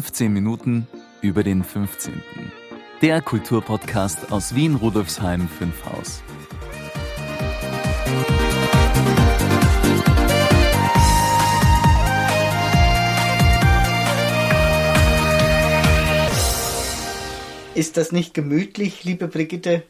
15 0.00 0.32
Minuten 0.32 0.86
über 1.20 1.42
den 1.42 1.62
15. 1.62 2.22
Der 3.02 3.20
Kulturpodcast 3.20 4.32
aus 4.32 4.54
Wien 4.54 4.76
Rudolfsheim 4.76 5.46
5 5.46 5.84
Haus. 5.84 6.22
Ist 17.74 17.98
das 17.98 18.10
nicht 18.10 18.32
gemütlich, 18.32 19.04
liebe 19.04 19.28
Brigitte? 19.28 19.82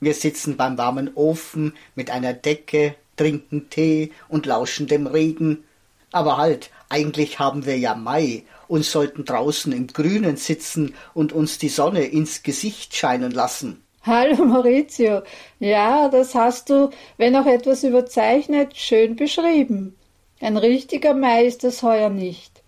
Wir 0.00 0.14
sitzen 0.14 0.56
beim 0.56 0.76
warmen 0.78 1.12
Ofen 1.14 1.74
mit 1.94 2.10
einer 2.10 2.32
Decke, 2.32 2.96
trinken 3.16 3.70
Tee 3.70 4.10
und 4.28 4.46
lauschen 4.46 4.88
dem 4.88 5.06
Regen. 5.06 5.62
Aber 6.10 6.38
halt, 6.38 6.70
eigentlich 6.88 7.38
haben 7.38 7.66
wir 7.66 7.78
ja 7.78 7.94
Mai 7.94 8.42
und 8.68 8.84
sollten 8.84 9.24
draußen 9.24 9.72
im 9.72 9.86
Grünen 9.86 10.36
sitzen 10.36 10.94
und 11.14 11.32
uns 11.32 11.58
die 11.58 11.68
Sonne 11.68 12.04
ins 12.04 12.42
Gesicht 12.42 12.94
scheinen 12.94 13.32
lassen. 13.32 13.84
Hallo 14.02 14.44
Maurizio. 14.44 15.22
Ja, 15.60 16.08
das 16.08 16.34
hast 16.34 16.68
du, 16.68 16.90
wenn 17.16 17.34
auch 17.36 17.46
etwas 17.46 17.84
überzeichnet, 17.84 18.76
schön 18.76 19.16
beschrieben. 19.16 19.96
Ein 20.40 20.58
richtiger 20.58 21.14
Mai 21.14 21.46
ist 21.46 21.64
es 21.64 21.82
heuer 21.82 22.10
nicht. 22.10 22.62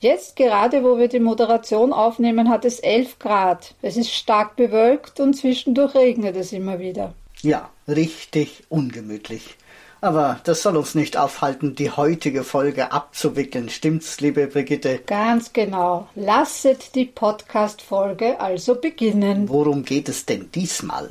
Jetzt 0.00 0.34
gerade, 0.34 0.82
wo 0.82 0.98
wir 0.98 1.08
die 1.08 1.20
Moderation 1.20 1.92
aufnehmen, 1.92 2.48
hat 2.48 2.64
es 2.64 2.80
elf 2.80 3.18
Grad. 3.18 3.74
Es 3.82 3.96
ist 3.96 4.10
stark 4.12 4.56
bewölkt 4.56 5.20
und 5.20 5.34
zwischendurch 5.34 5.94
regnet 5.94 6.36
es 6.36 6.52
immer 6.52 6.80
wieder. 6.80 7.14
Ja, 7.42 7.70
richtig 7.86 8.64
ungemütlich. 8.68 9.56
Aber 10.02 10.40
das 10.44 10.62
soll 10.62 10.76
uns 10.76 10.94
nicht 10.94 11.16
aufhalten, 11.16 11.74
die 11.74 11.90
heutige 11.90 12.42
Folge 12.42 12.90
abzuwickeln. 12.90 13.68
Stimmt's, 13.68 14.20
liebe 14.20 14.46
Brigitte? 14.46 15.00
Ganz 15.06 15.52
genau. 15.52 16.08
Lasset 16.14 16.94
die 16.94 17.04
Podcast-Folge 17.04 18.40
also 18.40 18.76
beginnen. 18.76 19.48
Worum 19.48 19.84
geht 19.84 20.08
es 20.08 20.24
denn 20.24 20.50
diesmal? 20.52 21.10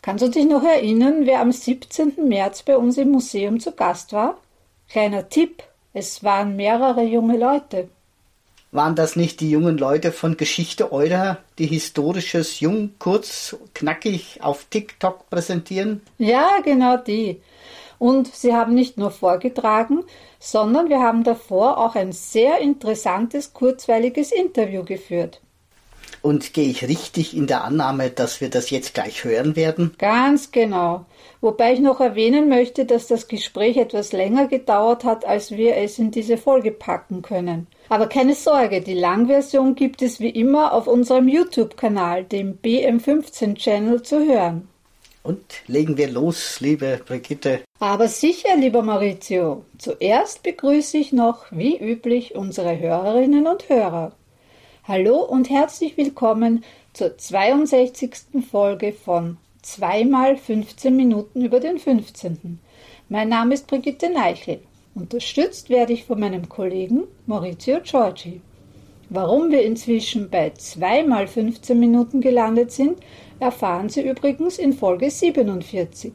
Kannst 0.00 0.24
du 0.24 0.28
dich 0.30 0.46
noch 0.46 0.62
erinnern, 0.62 1.26
wer 1.26 1.40
am 1.40 1.52
17. 1.52 2.26
März 2.26 2.62
bei 2.62 2.76
uns 2.76 2.96
im 2.96 3.10
Museum 3.10 3.60
zu 3.60 3.72
Gast 3.72 4.12
war? 4.12 4.38
Kleiner 4.88 5.28
Tipp, 5.28 5.62
es 5.92 6.24
waren 6.24 6.56
mehrere 6.56 7.02
junge 7.02 7.36
Leute. 7.36 7.88
Waren 8.72 8.94
das 8.94 9.16
nicht 9.16 9.40
die 9.40 9.50
jungen 9.50 9.78
Leute 9.78 10.12
von 10.12 10.36
Geschichte 10.36 10.92
Euler, 10.92 11.38
die 11.58 11.66
historisches 11.66 12.60
Jung, 12.60 12.90
kurz, 12.98 13.56
knackig 13.74 14.38
auf 14.42 14.66
TikTok 14.70 15.28
präsentieren? 15.28 16.02
Ja, 16.18 16.60
genau 16.64 16.96
die. 16.96 17.40
Und 17.98 18.34
sie 18.34 18.54
haben 18.54 18.74
nicht 18.74 18.98
nur 18.98 19.10
vorgetragen, 19.10 20.04
sondern 20.38 20.88
wir 20.88 21.00
haben 21.00 21.24
davor 21.24 21.78
auch 21.78 21.94
ein 21.94 22.12
sehr 22.12 22.58
interessantes, 22.58 23.52
kurzweiliges 23.52 24.32
Interview 24.32 24.84
geführt. 24.84 25.40
Und 26.22 26.54
gehe 26.54 26.68
ich 26.68 26.82
richtig 26.88 27.36
in 27.36 27.46
der 27.46 27.62
Annahme, 27.64 28.10
dass 28.10 28.40
wir 28.40 28.50
das 28.50 28.70
jetzt 28.70 28.94
gleich 28.94 29.24
hören 29.24 29.54
werden? 29.54 29.94
Ganz 29.98 30.50
genau. 30.50 31.06
Wobei 31.40 31.74
ich 31.74 31.80
noch 31.80 32.00
erwähnen 32.00 32.48
möchte, 32.48 32.84
dass 32.84 33.06
das 33.06 33.28
Gespräch 33.28 33.76
etwas 33.76 34.12
länger 34.12 34.48
gedauert 34.48 35.04
hat, 35.04 35.24
als 35.24 35.52
wir 35.52 35.76
es 35.76 35.98
in 35.98 36.10
diese 36.10 36.36
Folge 36.36 36.72
packen 36.72 37.22
können. 37.22 37.68
Aber 37.88 38.08
keine 38.08 38.34
Sorge, 38.34 38.80
die 38.80 38.94
Langversion 38.94 39.74
gibt 39.76 40.02
es 40.02 40.18
wie 40.18 40.30
immer 40.30 40.72
auf 40.72 40.88
unserem 40.88 41.28
YouTube-Kanal, 41.28 42.24
dem 42.24 42.58
BM15-Channel, 42.58 44.02
zu 44.02 44.26
hören. 44.26 44.68
Und 45.26 45.42
legen 45.66 45.96
wir 45.96 46.08
los, 46.08 46.60
liebe 46.60 47.00
Brigitte. 47.04 47.62
Aber 47.80 48.06
sicher, 48.06 48.56
lieber 48.56 48.82
Maurizio. 48.82 49.64
Zuerst 49.76 50.44
begrüße 50.44 50.98
ich 50.98 51.12
noch, 51.12 51.46
wie 51.50 51.76
üblich, 51.76 52.36
unsere 52.36 52.78
Hörerinnen 52.78 53.48
und 53.48 53.68
Hörer. 53.68 54.12
Hallo 54.84 55.16
und 55.16 55.50
herzlich 55.50 55.96
willkommen 55.96 56.62
zur 56.92 57.18
62. 57.18 58.12
Folge 58.48 58.92
von 58.92 59.38
zweimal 59.62 60.36
15 60.36 60.94
Minuten 60.94 61.44
über 61.44 61.58
den 61.58 61.80
15. 61.80 62.60
Mein 63.08 63.28
Name 63.28 63.54
ist 63.54 63.66
Brigitte 63.66 64.08
Neichel. 64.10 64.60
Unterstützt 64.94 65.70
werde 65.70 65.92
ich 65.92 66.04
von 66.04 66.20
meinem 66.20 66.48
Kollegen 66.48 67.02
Maurizio 67.26 67.80
Giorgi. 67.82 68.40
Warum 69.08 69.52
wir 69.52 69.62
inzwischen 69.62 70.30
bei 70.30 70.50
zweimal 70.50 71.28
15 71.28 71.78
Minuten 71.78 72.20
gelandet 72.20 72.72
sind, 72.72 72.98
erfahren 73.40 73.88
Sie 73.88 74.02
übrigens 74.02 74.58
in 74.58 74.72
Folge 74.72 75.10
47. 75.10 76.12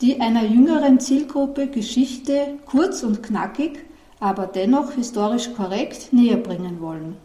die 0.00 0.20
einer 0.20 0.44
jüngeren 0.44 1.00
Zielgruppe 1.00 1.66
Geschichte 1.66 2.58
kurz 2.66 3.02
und 3.02 3.22
knackig, 3.22 3.80
aber 4.20 4.46
dennoch 4.46 4.92
historisch 4.92 5.52
korrekt 5.54 6.12
näher 6.12 6.36
bringen 6.36 6.80
wollen. 6.80 7.16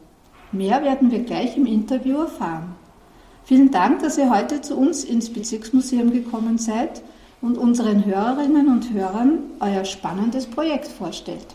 Mehr 0.52 0.84
werden 0.84 1.12
wir 1.12 1.20
gleich 1.20 1.56
im 1.56 1.68
Interview 1.68 2.18
erfahren. 2.18 2.76
Vielen 3.50 3.72
Dank, 3.72 4.04
dass 4.04 4.16
ihr 4.20 4.30
heute 4.30 4.62
zu 4.62 4.78
uns 4.78 5.04
ins 5.04 5.34
Bezirksmuseum 5.34 6.12
gekommen 6.12 6.60
seid 6.60 7.02
und 7.42 7.58
unseren 7.58 8.06
Hörerinnen 8.06 8.68
und 8.68 8.94
Hörern 8.94 9.40
euer 9.60 9.86
spannendes 9.86 10.46
Projekt 10.46 10.88
vorstellt. 10.88 11.48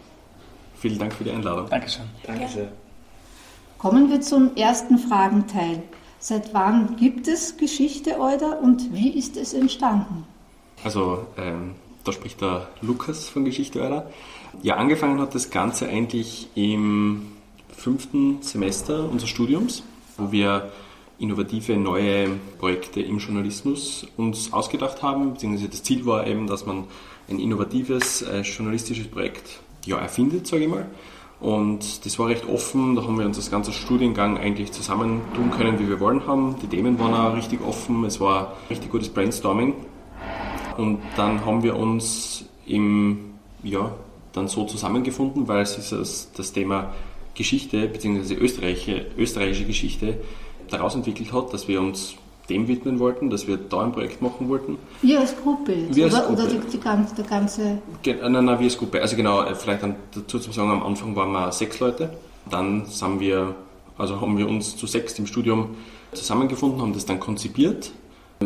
Vielen 0.74 0.98
Dank 0.98 1.12
für 1.12 1.22
die 1.22 1.30
Einladung. 1.30 1.68
Dankeschön. 1.70 2.06
Danke 2.24 2.48
sehr. 2.48 2.72
Kommen 3.78 4.10
wir 4.10 4.20
zum 4.22 4.56
ersten 4.56 4.98
Fragenteil. 4.98 5.84
Seit 6.18 6.52
wann 6.52 6.96
gibt 6.96 7.28
es 7.28 7.58
Geschichte 7.58 8.18
Euder 8.18 8.60
und 8.60 8.92
wie 8.92 9.10
ist 9.10 9.36
es 9.36 9.54
entstanden? 9.54 10.24
Also, 10.82 11.24
ähm, 11.38 11.76
da 12.02 12.10
spricht 12.10 12.40
der 12.40 12.66
Lukas 12.82 13.28
von 13.28 13.44
Geschichte 13.44 13.80
Euder. 13.80 14.10
Ja, 14.64 14.78
angefangen 14.78 15.20
hat 15.20 15.32
das 15.36 15.50
Ganze 15.50 15.86
eigentlich 15.86 16.48
im 16.56 17.28
fünften 17.68 18.42
Semester 18.42 19.08
unseres 19.08 19.30
Studiums, 19.30 19.84
wo 20.18 20.32
wir 20.32 20.72
innovative 21.18 21.76
neue 21.76 22.28
Projekte 22.58 23.00
im 23.00 23.18
Journalismus 23.18 24.06
uns 24.16 24.52
ausgedacht 24.52 25.02
haben, 25.02 25.32
beziehungsweise 25.34 25.68
das 25.68 25.82
Ziel 25.82 26.04
war 26.06 26.26
eben, 26.26 26.46
dass 26.46 26.66
man 26.66 26.84
ein 27.28 27.38
innovatives 27.38 28.22
äh, 28.22 28.40
journalistisches 28.40 29.08
Projekt 29.08 29.60
ja, 29.86 29.98
erfindet, 29.98 30.46
sage 30.46 30.64
ich 30.64 30.68
mal. 30.68 30.86
Und 31.40 32.06
das 32.06 32.18
war 32.18 32.28
recht 32.28 32.48
offen, 32.48 32.94
da 32.94 33.02
haben 33.02 33.18
wir 33.18 33.26
uns 33.26 33.36
das 33.36 33.50
ganze 33.50 33.72
Studiengang 33.72 34.38
eigentlich 34.38 34.72
zusammentun 34.72 35.50
können, 35.50 35.78
wie 35.78 35.88
wir 35.88 36.00
wollen 36.00 36.26
haben. 36.26 36.56
Die 36.62 36.66
Themen 36.66 36.98
waren 36.98 37.12
auch 37.14 37.36
richtig 37.36 37.60
offen, 37.60 38.04
es 38.04 38.20
war 38.20 38.56
richtig 38.70 38.90
gutes 38.90 39.08
Brainstorming. 39.08 39.74
Und 40.76 41.00
dann 41.16 41.44
haben 41.44 41.62
wir 41.62 41.76
uns 41.76 42.46
im, 42.66 43.34
ja, 43.62 43.92
dann 44.32 44.48
so 44.48 44.64
zusammengefunden, 44.64 45.46
weil 45.46 45.62
es 45.62 45.76
ist 45.76 45.92
das, 45.92 46.32
das 46.32 46.52
Thema 46.52 46.92
Geschichte 47.34 47.88
bzw. 47.88 48.34
Österreichische, 48.34 49.06
österreichische 49.16 49.64
Geschichte 49.64 50.18
daraus 50.70 50.94
entwickelt 50.94 51.32
hat, 51.32 51.52
dass 51.52 51.68
wir 51.68 51.80
uns 51.80 52.16
dem 52.48 52.68
widmen 52.68 52.98
wollten, 52.98 53.30
dass 53.30 53.46
wir 53.46 53.56
da 53.56 53.82
ein 53.84 53.92
Projekt 53.92 54.20
machen 54.20 54.48
wollten. 54.48 54.76
Wir 55.02 55.20
als 55.20 55.34
Gruppe 55.36 55.74
wir 55.90 56.04
als 56.04 56.14
oder, 56.14 56.26
Gruppe. 56.26 56.42
oder 56.42 56.50
die, 56.50 56.70
die 56.72 56.80
ganze, 56.80 57.14
der 57.14 57.24
ganze... 57.24 57.78
Ge 58.02 58.16
nein, 58.20 58.32
nein, 58.32 58.58
wir 58.58 58.64
als 58.64 58.76
Gruppe. 58.76 59.00
Also 59.00 59.16
genau, 59.16 59.42
äh, 59.42 59.54
vielleicht 59.54 59.82
dazu 60.14 60.38
zu 60.38 60.52
sagen, 60.52 60.70
am 60.70 60.82
Anfang 60.82 61.16
waren 61.16 61.32
wir 61.32 61.52
sechs 61.52 61.80
Leute. 61.80 62.10
Dann 62.50 62.84
sind 62.86 63.20
wir, 63.20 63.54
also 63.96 64.20
haben 64.20 64.36
wir 64.36 64.48
uns 64.48 64.76
zu 64.76 64.86
sechs 64.86 65.18
im 65.18 65.26
Studium 65.26 65.70
zusammengefunden, 66.12 66.80
haben 66.80 66.92
das 66.92 67.06
dann 67.06 67.18
konzipiert, 67.18 67.90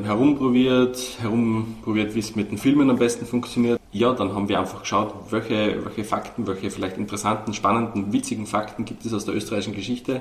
herumprobiert, 0.01 1.19
herumprobiert, 1.21 2.15
wie 2.15 2.21
es 2.21 2.37
mit 2.37 2.51
den 2.51 2.59
Filmen 2.59 2.89
am 2.89 2.99
besten 2.99 3.27
funktioniert. 3.27 3.81
ja, 3.91 4.13
dann 4.13 4.35
haben 4.35 4.49
wir 4.49 4.61
einfach 4.61 4.81
geschaut, 4.81 5.13
welche, 5.31 5.85
welche 5.85 6.05
Fakten, 6.05 6.47
welche 6.47 6.71
vielleicht 6.71 6.99
interessanten, 6.99 7.53
spannenden, 7.53 8.13
witzigen 8.13 8.47
Fakten 8.47 8.85
gibt 8.85 9.05
es 9.05 9.13
aus 9.13 9.25
der 9.25 9.35
österreichischen 9.35 9.75
Geschichte. 9.75 10.21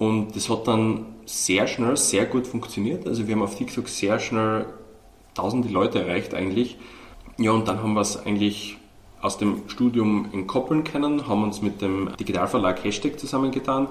Und 0.00 0.34
das 0.34 0.48
hat 0.48 0.66
dann 0.66 1.04
sehr 1.26 1.66
schnell, 1.66 1.94
sehr 1.94 2.24
gut 2.24 2.46
funktioniert. 2.46 3.06
Also 3.06 3.26
wir 3.26 3.34
haben 3.34 3.42
auf 3.42 3.54
TikTok 3.54 3.86
sehr 3.86 4.18
schnell 4.18 4.64
tausende 5.34 5.68
Leute 5.68 6.00
erreicht 6.00 6.32
eigentlich. 6.32 6.78
Ja, 7.36 7.50
und 7.50 7.68
dann 7.68 7.82
haben 7.82 7.92
wir 7.92 8.00
es 8.00 8.16
eigentlich 8.16 8.78
aus 9.20 9.36
dem 9.36 9.68
Studium 9.68 10.30
in 10.32 10.46
Koppeln 10.46 10.84
kennen, 10.84 11.28
haben 11.28 11.42
uns 11.42 11.60
mit 11.60 11.82
dem 11.82 12.08
Digitalverlag 12.18 12.82
Hashtag 12.82 13.20
zusammengetan, 13.20 13.88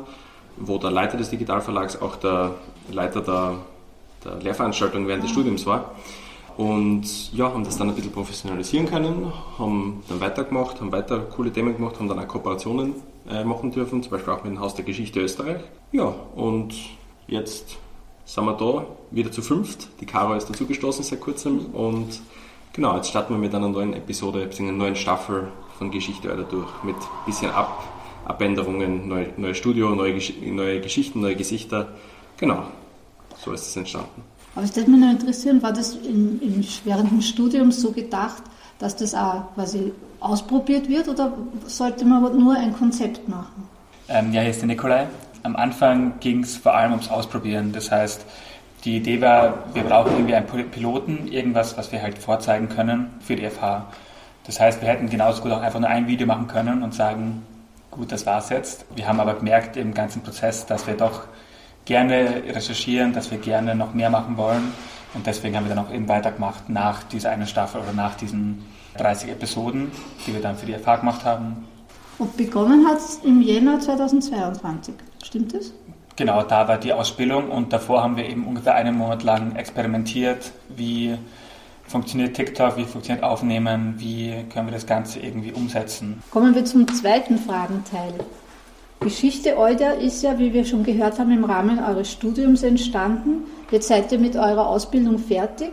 wo 0.57 0.79
der 0.79 0.89
Leiter 0.89 1.15
des 1.15 1.29
Digitalverlags 1.29 2.01
auch 2.01 2.15
der 2.15 2.55
Leiter 2.91 3.21
der, 3.21 3.59
der 4.25 4.41
Lehrveranstaltung 4.41 5.07
während 5.07 5.23
des 5.23 5.29
Studiums 5.29 5.67
war. 5.67 5.91
Und 6.57 7.31
ja, 7.33 7.53
haben 7.53 7.63
das 7.63 7.77
dann 7.77 7.87
ein 7.87 7.95
bisschen 7.95 8.11
professionalisieren 8.11 8.87
können, 8.87 9.31
haben 9.59 10.01
dann 10.09 10.19
weitergemacht, 10.19 10.81
haben 10.81 10.91
weiter 10.91 11.19
coole 11.19 11.53
Themen 11.53 11.75
gemacht, 11.75 11.99
haben 11.99 12.09
dann 12.09 12.17
auch 12.17 12.27
Kooperationen 12.27 12.95
äh, 13.27 13.43
machen 13.43 13.71
dürfen, 13.71 14.03
zum 14.03 14.11
Beispiel 14.11 14.33
auch 14.33 14.43
mit 14.43 14.53
dem 14.53 14.59
Haus 14.59 14.75
der 14.75 14.85
Geschichte 14.85 15.21
Österreich. 15.21 15.61
Ja, 15.91 16.13
und 16.35 16.75
jetzt 17.27 17.77
sind 18.25 18.45
wir 18.45 18.53
da 18.53 18.85
wieder 19.11 19.31
zu 19.31 19.41
fünft. 19.41 19.87
Die 20.01 20.05
Caro 20.05 20.35
ist 20.35 20.49
dazugestoßen 20.49 21.03
seit 21.03 21.19
kurzem 21.19 21.67
und 21.73 22.21
genau, 22.73 22.95
jetzt 22.95 23.09
starten 23.09 23.33
wir 23.33 23.39
mit 23.39 23.55
einer 23.55 23.69
neuen 23.69 23.93
Episode, 23.93 24.49
einer 24.59 24.71
neuen 24.71 24.95
Staffel 24.95 25.47
von 25.77 25.91
Geschichte 25.91 26.29
weiter 26.29 26.43
durch 26.43 26.83
mit 26.83 26.95
ein 26.95 27.25
bisschen 27.25 27.51
Ab 27.51 27.83
Abänderungen, 28.25 29.07
neues 29.07 29.29
neue 29.37 29.55
Studio, 29.55 29.95
neue, 29.95 30.13
Gesch 30.13 30.33
neue 30.41 30.81
Geschichten, 30.81 31.21
neue 31.21 31.35
Gesichter. 31.35 31.95
Genau, 32.37 32.63
so 33.43 33.51
ist 33.51 33.67
es 33.67 33.75
entstanden. 33.75 34.21
Aber 34.55 34.65
es 34.65 34.75
würde 34.75 34.91
mich 34.91 34.99
noch 34.99 35.11
interessieren, 35.11 35.61
war 35.63 35.73
das 35.73 35.95
im, 35.95 36.39
im, 36.41 36.63
während 36.83 37.17
des 37.17 37.27
Studiums 37.27 37.81
so 37.81 37.91
gedacht, 37.91 38.43
dass 38.79 38.95
das 38.95 39.13
auch 39.13 39.53
quasi 39.55 39.91
ausprobiert 40.19 40.89
wird 40.89 41.07
oder 41.07 41.31
sollte 41.67 42.05
man 42.05 42.37
nur 42.37 42.55
ein 42.55 42.73
Konzept 42.73 43.27
machen? 43.27 43.67
Ähm, 44.07 44.33
ja, 44.33 44.41
hier 44.41 44.51
ist 44.51 44.61
der 44.61 44.67
Nikolai. 44.67 45.07
Am 45.43 45.55
Anfang 45.55 46.19
ging 46.19 46.43
es 46.43 46.57
vor 46.57 46.73
allem 46.73 46.91
ums 46.91 47.09
Ausprobieren. 47.09 47.71
Das 47.71 47.91
heißt, 47.91 48.25
die 48.85 48.97
Idee 48.97 49.21
war, 49.21 49.65
wir 49.73 49.83
brauchen 49.83 50.13
irgendwie 50.13 50.35
einen 50.35 50.47
Piloten, 50.71 51.27
irgendwas, 51.27 51.77
was 51.77 51.91
wir 51.91 52.01
halt 52.01 52.17
vorzeigen 52.17 52.69
können 52.69 53.11
für 53.19 53.35
die 53.35 53.49
FH. 53.49 53.85
Das 54.45 54.59
heißt, 54.59 54.81
wir 54.81 54.89
hätten 54.89 55.09
genauso 55.09 55.41
gut 55.41 55.51
auch 55.51 55.61
einfach 55.61 55.79
nur 55.79 55.89
ein 55.89 56.07
Video 56.07 56.25
machen 56.25 56.47
können 56.47 56.81
und 56.81 56.93
sagen, 56.93 57.45
gut, 57.91 58.11
das 58.11 58.25
war's 58.25 58.49
jetzt. 58.49 58.85
Wir 58.95 59.07
haben 59.07 59.19
aber 59.19 59.35
gemerkt 59.35 59.77
im 59.77 59.93
ganzen 59.93 60.21
Prozess, 60.21 60.65
dass 60.65 60.87
wir 60.87 60.95
doch 60.95 61.23
gerne 61.85 62.43
recherchieren, 62.47 63.13
dass 63.13 63.31
wir 63.31 63.37
gerne 63.37 63.75
noch 63.75 63.93
mehr 63.93 64.09
machen 64.09 64.37
wollen. 64.37 64.73
Und 65.13 65.25
deswegen 65.25 65.55
haben 65.55 65.67
wir 65.67 65.75
dann 65.75 65.85
auch 65.85 65.91
eben 65.91 66.07
weitergemacht 66.07 66.69
nach 66.69 67.03
dieser 67.03 67.31
einen 67.31 67.47
Staffel 67.47 67.81
oder 67.81 67.93
nach 67.93 68.15
diesen 68.15 68.63
30 68.97 69.31
Episoden, 69.31 69.91
die 70.25 70.33
wir 70.33 70.41
dann 70.41 70.55
für 70.55 70.65
die 70.65 70.73
FH 70.73 70.97
gemacht 70.97 71.25
haben. 71.25 71.67
Und 72.17 72.35
begonnen 72.35 72.85
hat 72.87 72.97
es 72.97 73.19
im 73.23 73.41
Jänner 73.41 73.79
2022, 73.79 74.93
stimmt 75.23 75.53
das? 75.53 75.73
Genau, 76.17 76.43
da 76.43 76.67
war 76.67 76.77
die 76.77 76.91
Ausbildung 76.91 77.49
und 77.49 77.71
davor 77.71 78.03
haben 78.03 78.17
wir 78.17 78.27
eben 78.27 78.45
ungefähr 78.45 78.75
einen 78.75 78.97
Monat 78.97 79.23
lang 79.23 79.55
experimentiert, 79.55 80.51
wie 80.67 81.17
funktioniert 81.87 82.35
TikTok, 82.35 82.75
wie 82.75 82.83
funktioniert 82.83 83.23
Aufnehmen, 83.23 83.95
wie 83.97 84.33
können 84.53 84.67
wir 84.67 84.73
das 84.73 84.85
Ganze 84.85 85.19
irgendwie 85.19 85.53
umsetzen. 85.53 86.21
Kommen 86.29 86.53
wir 86.53 86.65
zum 86.65 86.87
zweiten 86.89 87.37
Fragenteil. 87.37 88.13
Geschichte 88.99 89.57
Euder 89.57 89.95
ist 89.95 90.21
ja, 90.21 90.37
wie 90.37 90.51
wir 90.51 90.65
schon 90.65 90.83
gehört 90.83 91.19
haben, 91.19 91.31
im 91.31 91.45
Rahmen 91.45 91.79
eures 91.79 92.11
Studiums 92.11 92.63
entstanden. 92.63 93.45
Jetzt 93.71 93.87
seid 93.87 94.11
ihr 94.11 94.17
mit 94.17 94.35
eurer 94.35 94.67
Ausbildung 94.67 95.19
fertig 95.19 95.71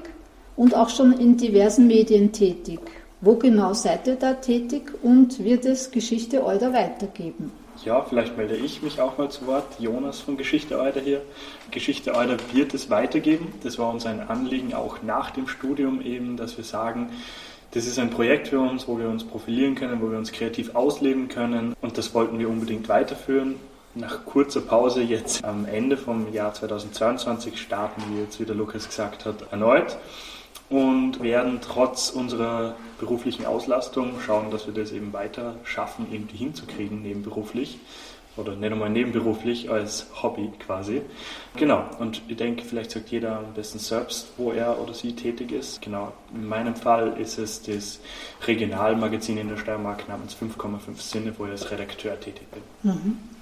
und 0.55 0.75
auch 0.75 0.91
schon 0.91 1.15
in 1.15 1.39
diversen 1.39 1.87
Medien 1.87 2.31
tätig. 2.31 2.81
Wo 3.23 3.37
genau 3.37 3.73
seid 3.73 4.07
ihr 4.07 4.17
da 4.17 4.35
tätig 4.35 4.93
und 5.03 5.43
wird 5.43 5.65
es 5.65 5.91
Geschichte 5.91 6.45
Euder 6.45 6.75
weitergeben? 6.75 7.51
Ja, 7.87 8.03
vielleicht 8.03 8.37
melde 8.37 8.57
ich 8.57 8.83
mich 8.83 9.01
auch 9.01 9.17
mal 9.17 9.31
zu 9.31 9.47
Wort. 9.47 9.79
Jonas 9.79 10.21
von 10.21 10.37
Geschichte 10.37 10.79
Euder 10.79 11.01
hier. 11.01 11.23
Geschichte 11.71 12.15
Euder 12.15 12.37
wird 12.53 12.75
es 12.75 12.91
weitergeben. 12.91 13.55
Das 13.63 13.79
war 13.79 13.91
uns 13.91 14.05
ein 14.05 14.21
Anliegen 14.21 14.75
auch 14.75 15.03
nach 15.03 15.31
dem 15.31 15.49
Studium 15.49 16.03
eben, 16.03 16.37
dass 16.37 16.59
wir 16.59 16.65
sagen, 16.65 17.09
das 17.71 17.87
ist 17.87 17.99
ein 17.99 18.11
Projekt 18.11 18.49
für 18.49 18.61
uns, 18.61 18.87
wo 18.89 18.99
wir 18.99 19.09
uns 19.09 19.25
profilieren 19.25 19.75
können, 19.75 20.03
wo 20.03 20.11
wir 20.11 20.19
uns 20.19 20.33
kreativ 20.33 20.75
ausleben 20.75 21.29
können 21.29 21.75
und 21.81 21.97
das 21.97 22.15
wollten 22.15 22.39
wir 22.39 22.49
unbedingt 22.49 22.89
weiterführen. 22.91 23.57
Nach 23.99 24.27
kurzer 24.27 24.61
Pause 24.61 25.01
jetzt 25.01 25.43
am 25.43 25.65
Ende 25.65 25.97
vom 25.97 26.31
Jahr 26.31 26.53
2022 26.53 27.59
starten 27.59 28.03
wir 28.11 28.25
jetzt, 28.25 28.39
wie 28.39 28.45
der 28.45 28.55
Lukas 28.55 28.87
gesagt 28.87 29.25
hat, 29.25 29.51
erneut 29.53 29.97
und 30.69 31.23
werden 31.23 31.61
trotz 31.63 32.11
unserer 32.11 32.77
beruflichen 33.01 33.47
Auslastung 33.47 34.21
schauen, 34.21 34.51
dass 34.51 34.67
wir 34.67 34.75
das 34.75 34.93
eben 34.93 35.15
weiter 35.15 35.55
schaffen, 35.65 36.09
irgendwie 36.13 36.37
hinzukriegen 36.37 37.01
nebenberuflich 37.01 37.79
oder 38.37 38.55
nicht 38.55 38.71
einmal 38.71 38.91
nebenberuflich 38.91 39.71
als 39.71 40.09
Hobby 40.23 40.53
quasi. 40.59 41.01
Genau, 41.57 41.89
und 41.99 42.21
ich 42.29 42.37
denke, 42.37 42.67
vielleicht 42.67 42.91
sagt 42.91 43.09
jeder 43.09 43.39
am 43.39 43.55
besten 43.55 43.79
selbst, 43.79 44.29
wo 44.37 44.53
er 44.53 44.79
oder 44.79 44.93
sie 44.93 45.15
tätig 45.15 45.53
ist. 45.53 45.81
Genau, 45.81 46.13
in 46.35 46.47
meinem 46.47 46.77
Fall 46.77 47.17
ist 47.19 47.39
es 47.39 47.63
das 47.63 48.01
Regionalmagazin 48.47 49.39
in 49.39 49.49
der 49.49 49.57
Steiermark 49.57 50.07
namens 50.07 50.37
5,5 50.37 51.01
Sinne, 51.01 51.33
wo 51.39 51.47
ich 51.47 51.53
als 51.53 51.71
Redakteur 51.71 52.21
tätig 52.21 52.47
bin. 52.51 52.93
Mhm. 52.93 53.36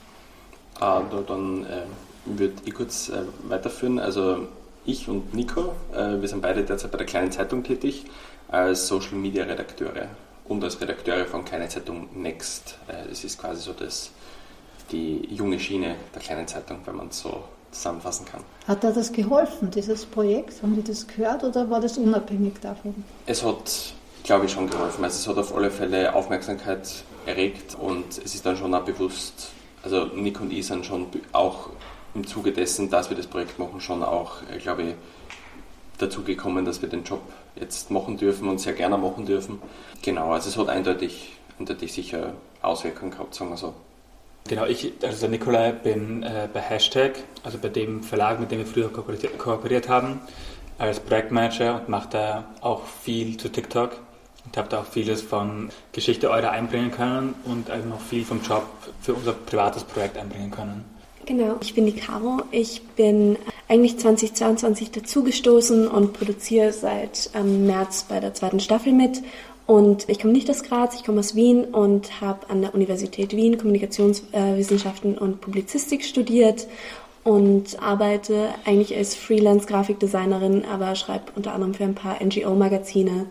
Ah, 0.84 1.02
dann 1.26 1.64
äh, 1.64 1.84
würde 2.26 2.56
ich 2.66 2.74
kurz 2.74 3.08
äh, 3.08 3.22
weiterführen. 3.48 3.98
Also 3.98 4.48
ich 4.84 5.08
und 5.08 5.32
Nico, 5.32 5.72
äh, 5.94 6.20
wir 6.20 6.28
sind 6.28 6.42
beide 6.42 6.62
derzeit 6.62 6.90
bei 6.90 6.98
der 6.98 7.06
Kleinen 7.06 7.32
Zeitung 7.32 7.62
tätig 7.64 8.04
als 8.48 8.86
Social 8.86 9.14
Media 9.14 9.44
Redakteure 9.44 10.08
und 10.46 10.62
als 10.62 10.78
Redakteure 10.82 11.24
von 11.24 11.42
Kleine 11.42 11.68
Zeitung 11.70 12.10
Next. 12.14 12.76
Äh, 12.88 13.08
das 13.08 13.24
ist 13.24 13.38
quasi 13.38 13.62
so 13.62 13.72
das 13.72 14.10
die 14.92 15.26
junge 15.34 15.58
Schiene 15.58 15.94
der 16.14 16.20
kleinen 16.20 16.46
Zeitung, 16.46 16.80
wenn 16.84 16.96
man 16.96 17.08
es 17.08 17.20
so 17.20 17.42
zusammenfassen 17.70 18.26
kann. 18.26 18.42
Hat 18.68 18.84
da 18.84 18.92
das 18.92 19.10
geholfen, 19.10 19.70
dieses 19.70 20.04
Projekt? 20.04 20.62
Haben 20.62 20.74
die 20.74 20.84
das 20.84 21.06
gehört 21.06 21.44
oder 21.44 21.70
war 21.70 21.80
das 21.80 21.96
unabhängig 21.96 22.60
davon? 22.60 22.94
Es 23.24 23.42
hat, 23.42 23.94
glaube 24.22 24.44
ich, 24.44 24.52
schon 24.52 24.68
geholfen. 24.68 25.02
Also 25.02 25.16
es 25.16 25.26
hat 25.26 25.42
auf 25.42 25.56
alle 25.56 25.70
Fälle 25.70 26.14
Aufmerksamkeit 26.14 27.04
erregt 27.24 27.74
und 27.74 28.18
es 28.22 28.34
ist 28.34 28.44
dann 28.44 28.58
schon 28.58 28.74
auch 28.74 28.84
bewusst, 28.84 29.48
also 29.84 30.06
Nick 30.06 30.40
und 30.40 30.52
ich 30.52 30.66
sind 30.66 30.86
schon 30.86 31.06
auch 31.32 31.68
im 32.14 32.26
Zuge 32.26 32.52
dessen, 32.52 32.90
dass 32.90 33.10
wir 33.10 33.16
das 33.16 33.26
Projekt 33.26 33.58
machen, 33.58 33.80
schon 33.80 34.02
auch, 34.02 34.36
äh, 34.50 34.58
glaube 34.58 34.82
ich, 34.82 34.94
dazu 35.98 36.22
gekommen, 36.22 36.64
dass 36.64 36.82
wir 36.82 36.88
den 36.88 37.04
Job 37.04 37.20
jetzt 37.56 37.90
machen 37.90 38.16
dürfen 38.16 38.48
und 38.48 38.58
sehr 38.58 38.72
gerne 38.72 38.96
machen 38.96 39.26
dürfen. 39.26 39.60
Genau, 40.02 40.32
also 40.32 40.48
es 40.48 40.56
hat 40.56 40.68
eindeutig, 40.68 41.32
eindeutig 41.58 41.92
sicher 41.92 42.32
Auswirkungen 42.62 43.12
gehabt, 43.12 43.34
sagen 43.34 43.50
wir 43.50 43.56
so. 43.56 43.74
Genau, 44.48 44.66
ich, 44.66 44.92
also 45.02 45.28
Nikolai, 45.28 45.72
bin 45.72 46.22
äh, 46.22 46.48
bei 46.52 46.60
Hashtag, 46.60 47.12
also 47.42 47.58
bei 47.58 47.68
dem 47.68 48.02
Verlag, 48.02 48.40
mit 48.40 48.50
dem 48.50 48.58
wir 48.58 48.66
früher 48.66 48.92
kooperiert, 48.92 49.38
kooperiert 49.38 49.88
haben, 49.88 50.20
als 50.78 51.00
Projektmanager 51.00 51.76
und 51.76 51.88
mache 51.88 52.08
da 52.10 52.44
auch 52.60 52.82
viel 52.86 53.36
zu 53.36 53.48
TikTok 53.48 53.92
und 54.44 54.56
habe 54.56 54.68
da 54.68 54.80
auch 54.80 54.86
vieles 54.86 55.22
von 55.22 55.70
Geschichte 55.92 56.30
Eurer 56.30 56.50
einbringen 56.50 56.90
können 56.90 57.34
und 57.44 57.68
eben 57.68 57.92
auch 57.92 58.00
viel 58.00 58.24
vom 58.24 58.42
Job 58.42 58.66
für 59.00 59.14
unser 59.14 59.32
privates 59.32 59.84
Projekt 59.84 60.16
einbringen 60.16 60.50
können. 60.50 60.84
Genau, 61.26 61.56
ich 61.62 61.74
bin 61.74 61.86
die 61.86 61.92
Caro. 61.92 62.42
Ich 62.50 62.82
bin 62.96 63.38
eigentlich 63.68 63.98
2022 63.98 64.90
dazugestoßen 64.90 65.88
und 65.88 66.12
produziere 66.12 66.72
seit 66.72 67.30
ähm, 67.34 67.66
März 67.66 68.04
bei 68.08 68.20
der 68.20 68.34
zweiten 68.34 68.60
Staffel 68.60 68.92
mit 68.92 69.22
und 69.66 70.08
ich 70.10 70.18
komme 70.20 70.34
nicht 70.34 70.50
aus 70.50 70.62
Graz, 70.62 70.94
ich 70.94 71.04
komme 71.04 71.20
aus 71.20 71.34
Wien 71.34 71.64
und 71.64 72.20
habe 72.20 72.50
an 72.50 72.60
der 72.60 72.74
Universität 72.74 73.34
Wien 73.34 73.56
Kommunikationswissenschaften 73.56 75.16
und 75.16 75.40
Publizistik 75.40 76.04
studiert 76.04 76.66
und 77.22 77.82
arbeite 77.82 78.50
eigentlich 78.66 78.94
als 78.94 79.14
Freelance-Grafikdesignerin, 79.14 80.66
aber 80.66 80.94
schreibe 80.94 81.32
unter 81.34 81.54
anderem 81.54 81.72
für 81.72 81.84
ein 81.84 81.94
paar 81.94 82.22
NGO-Magazine 82.22 83.26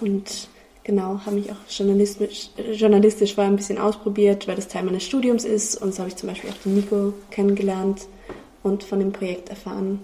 und 0.00 0.48
genau, 0.84 1.20
habe 1.24 1.36
mich 1.36 1.50
auch 1.50 1.56
journalistisch, 1.68 2.50
journalistisch 2.72 3.34
vorher 3.34 3.52
ein 3.52 3.56
bisschen 3.56 3.78
ausprobiert, 3.78 4.46
weil 4.46 4.56
das 4.56 4.68
Teil 4.68 4.84
meines 4.84 5.04
Studiums 5.04 5.44
ist 5.44 5.80
und 5.80 5.94
so 5.94 6.00
habe 6.00 6.08
ich 6.08 6.16
zum 6.16 6.28
Beispiel 6.28 6.50
auch 6.50 6.62
den 6.64 6.74
Nico 6.74 7.12
kennengelernt 7.30 8.06
und 8.62 8.82
von 8.82 8.98
dem 8.98 9.12
Projekt 9.12 9.48
erfahren. 9.48 10.00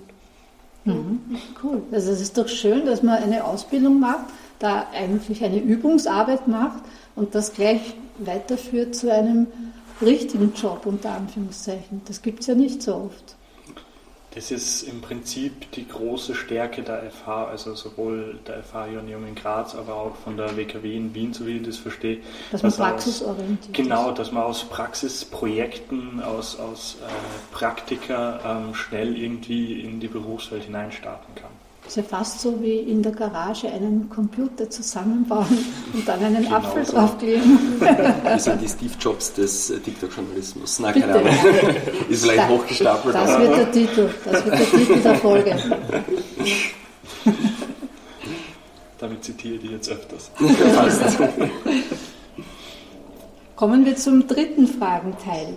Mhm. 0.84 1.20
Cool. 1.62 1.82
Also 1.92 2.10
es 2.10 2.20
ist 2.20 2.36
doch 2.36 2.48
schön, 2.48 2.86
dass 2.86 3.02
man 3.02 3.22
eine 3.22 3.44
Ausbildung 3.44 4.00
macht 4.00 4.26
da 4.62 4.86
eigentlich 4.94 5.42
eine 5.42 5.58
Übungsarbeit 5.58 6.46
macht 6.46 6.84
und 7.16 7.34
das 7.34 7.52
gleich 7.52 7.80
weiterführt 8.18 8.94
zu 8.94 9.12
einem 9.12 9.48
richtigen 10.00 10.52
Job 10.54 10.86
unter 10.86 11.10
Anführungszeichen. 11.10 12.02
Das 12.06 12.22
gibt 12.22 12.40
es 12.40 12.46
ja 12.46 12.54
nicht 12.54 12.80
so 12.82 12.94
oft. 12.94 13.36
Das 14.34 14.50
ist 14.50 14.84
im 14.84 15.02
Prinzip 15.02 15.70
die 15.72 15.86
große 15.86 16.34
Stärke 16.34 16.82
der 16.82 17.10
FH, 17.10 17.48
also 17.48 17.74
sowohl 17.74 18.38
der 18.46 18.62
FH 18.62 18.86
Ionium 18.86 19.26
in 19.26 19.34
Graz, 19.34 19.74
aber 19.74 19.94
auch 19.94 20.16
von 20.16 20.38
der 20.38 20.56
WKW 20.56 20.96
in 20.96 21.14
Wien, 21.14 21.34
so 21.34 21.46
wie 21.46 21.58
ich 21.58 21.62
das 21.62 21.76
verstehe. 21.76 22.18
Dass, 22.50 22.62
dass 22.62 22.78
man 22.78 22.90
praxisorientiert 22.90 23.74
Genau, 23.74 24.10
dass 24.12 24.32
man 24.32 24.44
aus 24.44 24.64
Praxisprojekten, 24.64 26.22
aus, 26.22 26.58
aus 26.58 26.96
äh, 27.02 27.54
Praktika 27.54 28.40
ähm, 28.44 28.74
schnell 28.74 29.18
irgendwie 29.18 29.82
in 29.82 30.00
die 30.00 30.08
Berufswelt 30.08 30.64
hineinstarten 30.64 31.34
kann. 31.34 31.50
Das 31.84 31.96
ist 31.96 31.96
ja 31.96 32.02
fast 32.18 32.40
so 32.40 32.62
wie 32.62 32.76
in 32.78 33.02
der 33.02 33.10
Garage 33.12 33.68
einen 33.68 34.08
Computer 34.08 34.70
zusammenbauen 34.70 35.58
und 35.92 36.06
dann 36.08 36.22
einen 36.24 36.44
Genau 36.44 36.56
Apfel 36.56 36.84
so. 36.86 36.92
draufkleben. 36.92 37.80
Wir 37.80 38.38
sind 38.38 38.62
die 38.62 38.68
Steve 38.68 38.92
Jobs 39.00 39.32
des 39.34 39.70
äh, 39.70 39.78
TikTok-Journalismus. 39.80 40.78
Na, 40.78 40.92
keine. 40.92 41.12
Ahnung. 41.14 41.26
Ist 42.08 42.22
vielleicht 42.22 42.38
Da- 42.38 42.48
hochgestapelt, 42.48 43.14
Das 43.14 43.30
aber 43.30 43.42
wird 43.42 43.56
der 43.58 43.72
Titel. 43.72 44.10
Das 44.24 44.44
wird 44.44 44.58
der 44.58 44.70
Titel 44.70 45.00
der 45.00 45.14
Folge. 45.16 45.56
Damit 48.98 49.24
zitiere 49.24 49.54
ich 49.56 49.60
die 49.62 49.68
jetzt 49.68 49.88
öfters. 49.90 50.30
Kommen 53.56 53.84
wir 53.84 53.96
zum 53.96 54.26
dritten 54.28 54.66
Fragenteil. 54.68 55.54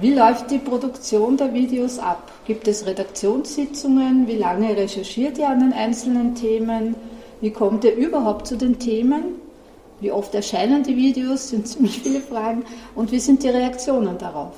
Wie 0.00 0.14
läuft 0.14 0.52
die 0.52 0.58
Produktion 0.58 1.36
der 1.36 1.52
Videos 1.52 1.98
ab? 1.98 2.30
Gibt 2.46 2.68
es 2.68 2.86
Redaktionssitzungen? 2.86 4.28
Wie 4.28 4.36
lange 4.36 4.76
recherchiert 4.76 5.38
ihr 5.38 5.48
an 5.48 5.58
den 5.58 5.72
einzelnen 5.72 6.36
Themen? 6.36 6.94
Wie 7.40 7.50
kommt 7.50 7.82
ihr 7.82 7.96
überhaupt 7.96 8.46
zu 8.46 8.56
den 8.56 8.78
Themen? 8.78 9.40
Wie 9.98 10.12
oft 10.12 10.32
erscheinen 10.36 10.84
die 10.84 10.96
Videos? 10.96 11.48
Sind 11.48 11.66
ziemlich 11.66 11.98
viele 12.00 12.20
Fragen. 12.20 12.64
Und 12.94 13.10
wie 13.10 13.18
sind 13.18 13.42
die 13.42 13.48
Reaktionen 13.48 14.16
darauf? 14.18 14.52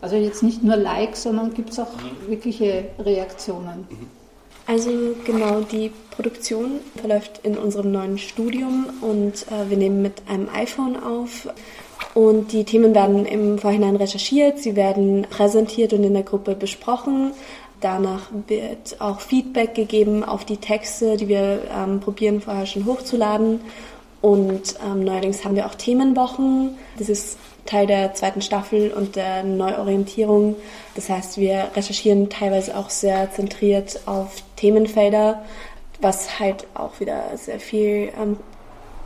Also 0.00 0.16
jetzt 0.16 0.42
nicht 0.42 0.64
nur 0.64 0.76
Likes, 0.76 1.24
sondern 1.24 1.52
gibt 1.52 1.70
es 1.70 1.78
auch 1.78 1.92
wirkliche 2.26 2.86
Reaktionen? 2.98 3.86
Also 4.66 4.90
genau, 5.26 5.60
die 5.60 5.92
Produktion 6.10 6.80
verläuft 6.96 7.40
in 7.42 7.58
unserem 7.58 7.92
neuen 7.92 8.16
Studium 8.16 8.86
und 9.02 9.46
äh, 9.52 9.68
wir 9.68 9.76
nehmen 9.76 10.00
mit 10.00 10.22
einem 10.26 10.48
iPhone 10.48 10.96
auf. 11.00 11.48
Und 12.16 12.52
die 12.52 12.64
Themen 12.64 12.94
werden 12.94 13.26
im 13.26 13.58
Vorhinein 13.58 13.94
recherchiert, 13.94 14.58
sie 14.58 14.74
werden 14.74 15.26
präsentiert 15.28 15.92
und 15.92 16.02
in 16.02 16.14
der 16.14 16.22
Gruppe 16.22 16.54
besprochen. 16.54 17.32
Danach 17.82 18.30
wird 18.46 19.02
auch 19.02 19.20
Feedback 19.20 19.74
gegeben 19.74 20.24
auf 20.24 20.46
die 20.46 20.56
Texte, 20.56 21.18
die 21.18 21.28
wir 21.28 21.60
ähm, 21.70 22.00
probieren 22.00 22.40
vorher 22.40 22.64
schon 22.64 22.86
hochzuladen. 22.86 23.60
Und 24.22 24.76
ähm, 24.82 25.04
neuerdings 25.04 25.44
haben 25.44 25.56
wir 25.56 25.66
auch 25.66 25.74
Themenwochen. 25.74 26.78
Das 26.96 27.10
ist 27.10 27.36
Teil 27.66 27.86
der 27.86 28.14
zweiten 28.14 28.40
Staffel 28.40 28.92
und 28.92 29.16
der 29.16 29.44
Neuorientierung. 29.44 30.56
Das 30.94 31.10
heißt, 31.10 31.36
wir 31.36 31.70
recherchieren 31.76 32.30
teilweise 32.30 32.78
auch 32.78 32.88
sehr 32.88 33.30
zentriert 33.30 34.00
auf 34.06 34.42
Themenfelder, 34.56 35.44
was 36.00 36.40
halt 36.40 36.66
auch 36.72 36.98
wieder 36.98 37.24
sehr 37.36 37.60
viel 37.60 38.10
ähm, 38.18 38.38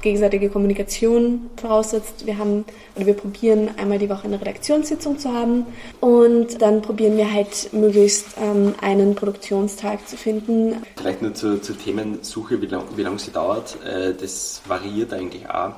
gegenseitige 0.02 0.48
Kommunikation 0.48 1.50
voraussetzt. 1.56 2.26
Wir 2.26 2.38
haben 2.38 2.64
oder 2.96 3.06
wir 3.06 3.14
probieren 3.14 3.70
einmal 3.76 3.98
die 3.98 4.08
Woche 4.08 4.24
eine 4.24 4.40
Redaktionssitzung 4.40 5.18
zu 5.18 5.32
haben 5.32 5.66
und 6.00 6.60
dann 6.60 6.82
probieren 6.82 7.16
wir 7.16 7.32
halt 7.32 7.72
möglichst 7.72 8.36
ähm, 8.40 8.74
einen 8.80 9.14
Produktionstag 9.14 10.06
zu 10.08 10.16
finden. 10.16 10.82
Vielleicht 10.96 11.22
nur 11.22 11.34
zur, 11.34 11.62
zur 11.62 11.78
Themensuche, 11.78 12.60
wie 12.60 12.66
lange 12.66 12.84
wie 12.96 13.02
lang 13.02 13.18
sie 13.18 13.30
dauert. 13.30 13.76
Äh, 13.84 14.14
das 14.14 14.62
variiert 14.66 15.12
eigentlich 15.12 15.48
auch 15.48 15.72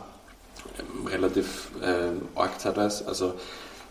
ähm, 0.79 1.07
relativ 1.07 1.71
äh, 1.83 2.39
arg 2.39 2.61
zeitweise. 2.61 3.07
Also 3.07 3.35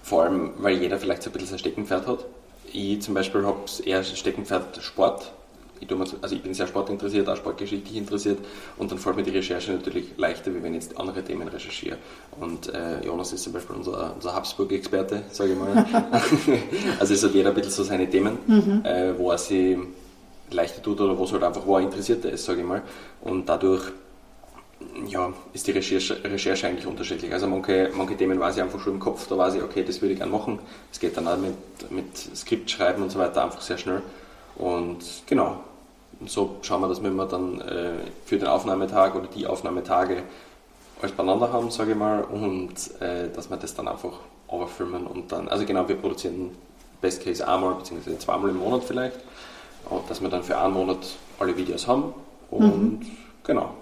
vor 0.04 0.24
allem, 0.24 0.52
weil 0.58 0.78
jeder 0.78 0.98
vielleicht 0.98 1.24
so 1.24 1.30
ein 1.30 1.34
bisschen 1.34 1.50
sein 1.50 1.60
Steckenpferd 1.60 2.08
hat. 2.08 2.26
Ich 2.74 3.02
zum 3.02 3.14
Beispiel 3.14 3.46
habe 3.46 3.60
eher 3.86 4.04
Steckenpferd 4.04 4.82
Sport. 4.82 5.34
Ich, 5.82 5.88
tu 5.88 5.96
mir 5.98 6.06
so- 6.06 6.18
also 6.22 6.34
ich 6.36 6.42
bin 6.42 6.54
sehr 6.54 6.68
sportinteressiert, 6.68 7.28
auch 7.28 7.36
sportgeschichtlich 7.36 7.98
interessiert 7.98 8.38
und 8.78 8.90
dann 8.92 9.00
fällt 9.00 9.18
mir 9.18 9.24
die 9.24 9.32
Recherche 9.32 9.74
natürlich 9.74 10.12
leichter, 10.16 10.54
wie 10.56 10.64
wenn 10.64 10.74
ich 10.76 10.84
jetzt 10.84 10.98
andere 10.98 11.22
Themen 11.24 11.48
recherchiere. 11.48 11.98
Und 12.40 12.74
äh, 12.74 13.04
Jonas 13.06 13.34
ist 13.34 13.44
zum 13.44 13.52
Beispiel 13.54 13.76
unser, 13.76 14.14
unser 14.16 14.34
Habsburg-Experte, 14.34 15.24
sage 15.32 15.54
ich 15.54 15.58
mal. 15.60 15.86
also 17.00 17.14
es 17.14 17.24
hat 17.24 17.34
jeder 17.34 17.50
ein 17.50 17.56
bisschen 17.56 17.72
so 17.72 17.84
seine 17.84 18.10
Themen, 18.10 18.38
äh, 18.86 19.14
wo 19.18 19.32
er 19.32 19.38
sich 19.38 19.78
leichter 20.52 20.82
tut 20.84 21.02
oder 21.02 21.18
wo 21.18 21.24
es 21.24 21.32
halt 21.34 21.44
einfach, 21.44 21.66
wo 21.66 21.76
er 21.78 21.82
interessierter 21.84 22.32
ist, 22.32 22.46
sage 22.46 22.62
ich 22.62 22.68
mal. 22.68 22.84
Und 23.22 23.50
dadurch 23.50 23.84
ja, 25.08 25.32
ist 25.54 25.68
die 25.68 25.72
Recherche, 25.72 26.24
Recherche 26.24 26.68
eigentlich 26.68 26.86
unterschiedlich. 26.88 27.32
Also 27.32 27.48
manche, 27.48 27.90
manche 27.96 28.16
Themen 28.18 28.40
weiß 28.40 28.58
ich 28.58 28.62
einfach 28.62 28.80
schon 28.80 28.94
im 28.94 29.00
Kopf, 29.00 29.28
da 29.28 29.38
weiß 29.38 29.56
ich, 29.56 29.64
okay, 29.64 29.84
das 29.84 30.02
würde 30.02 30.14
ich 30.14 30.20
gerne 30.20 30.32
machen. 30.32 30.60
Es 30.92 31.00
geht 31.00 31.16
dann 31.18 31.28
auch 31.28 31.38
mit, 31.38 31.54
mit 31.92 32.18
Skript 32.36 32.70
schreiben 32.70 33.04
und 33.04 33.10
so 33.12 33.20
weiter 33.20 33.44
einfach 33.44 33.62
sehr 33.62 33.78
schnell. 33.78 34.02
Und 34.56 35.00
genau, 35.28 35.64
so 36.26 36.58
schauen 36.62 36.82
wir, 36.82 36.88
dass 36.88 37.02
wir 37.02 37.10
immer 37.10 37.26
dann 37.26 37.62
äh, 37.62 37.92
für 38.26 38.38
den 38.38 38.48
Aufnahmetag 38.48 39.16
oder 39.16 39.28
die 39.28 39.48
Aufnahmetage 39.48 40.24
alles 41.02 41.14
beieinander 41.14 41.52
haben, 41.52 41.72
sage 41.72 41.92
ich 41.92 41.98
mal, 41.98 42.24
und 42.24 42.74
äh, 43.02 43.30
dass 43.34 43.50
wir 43.50 43.58
das 43.58 43.74
dann 43.74 43.88
einfach 43.88 44.14
overfilmen 44.48 45.08
und 45.08 45.32
dann, 45.32 45.48
also 45.48 45.66
genau, 45.66 45.88
wir 45.88 45.96
produzieren 45.96 46.52
Best 47.02 47.24
Case 47.24 47.48
einmal 47.48 47.76
bzw. 47.76 48.18
zweimal 48.18 48.50
im 48.50 48.58
Monat 48.58 48.84
vielleicht, 48.84 49.20
und 49.90 50.10
dass 50.10 50.22
wir 50.22 50.30
dann 50.30 50.44
für 50.44 50.58
einen 50.58 50.74
Monat 50.74 51.00
alle 51.40 51.56
Videos 51.58 51.88
haben 51.88 52.14
und 52.52 53.06
genau, 53.44 53.74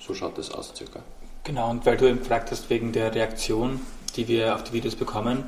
so 0.00 0.14
schaut 0.14 0.36
das 0.38 0.50
aus 0.52 0.72
circa. 0.74 1.00
Genau, 1.44 1.70
und 1.70 1.86
weil 1.86 1.96
du 1.96 2.06
eben 2.06 2.18
gefragt 2.18 2.50
hast 2.50 2.68
wegen 2.70 2.92
der 2.92 3.14
Reaktion, 3.14 3.80
die 4.16 4.26
wir 4.26 4.54
auf 4.54 4.64
die 4.64 4.72
Videos 4.72 4.96
bekommen. 4.96 5.44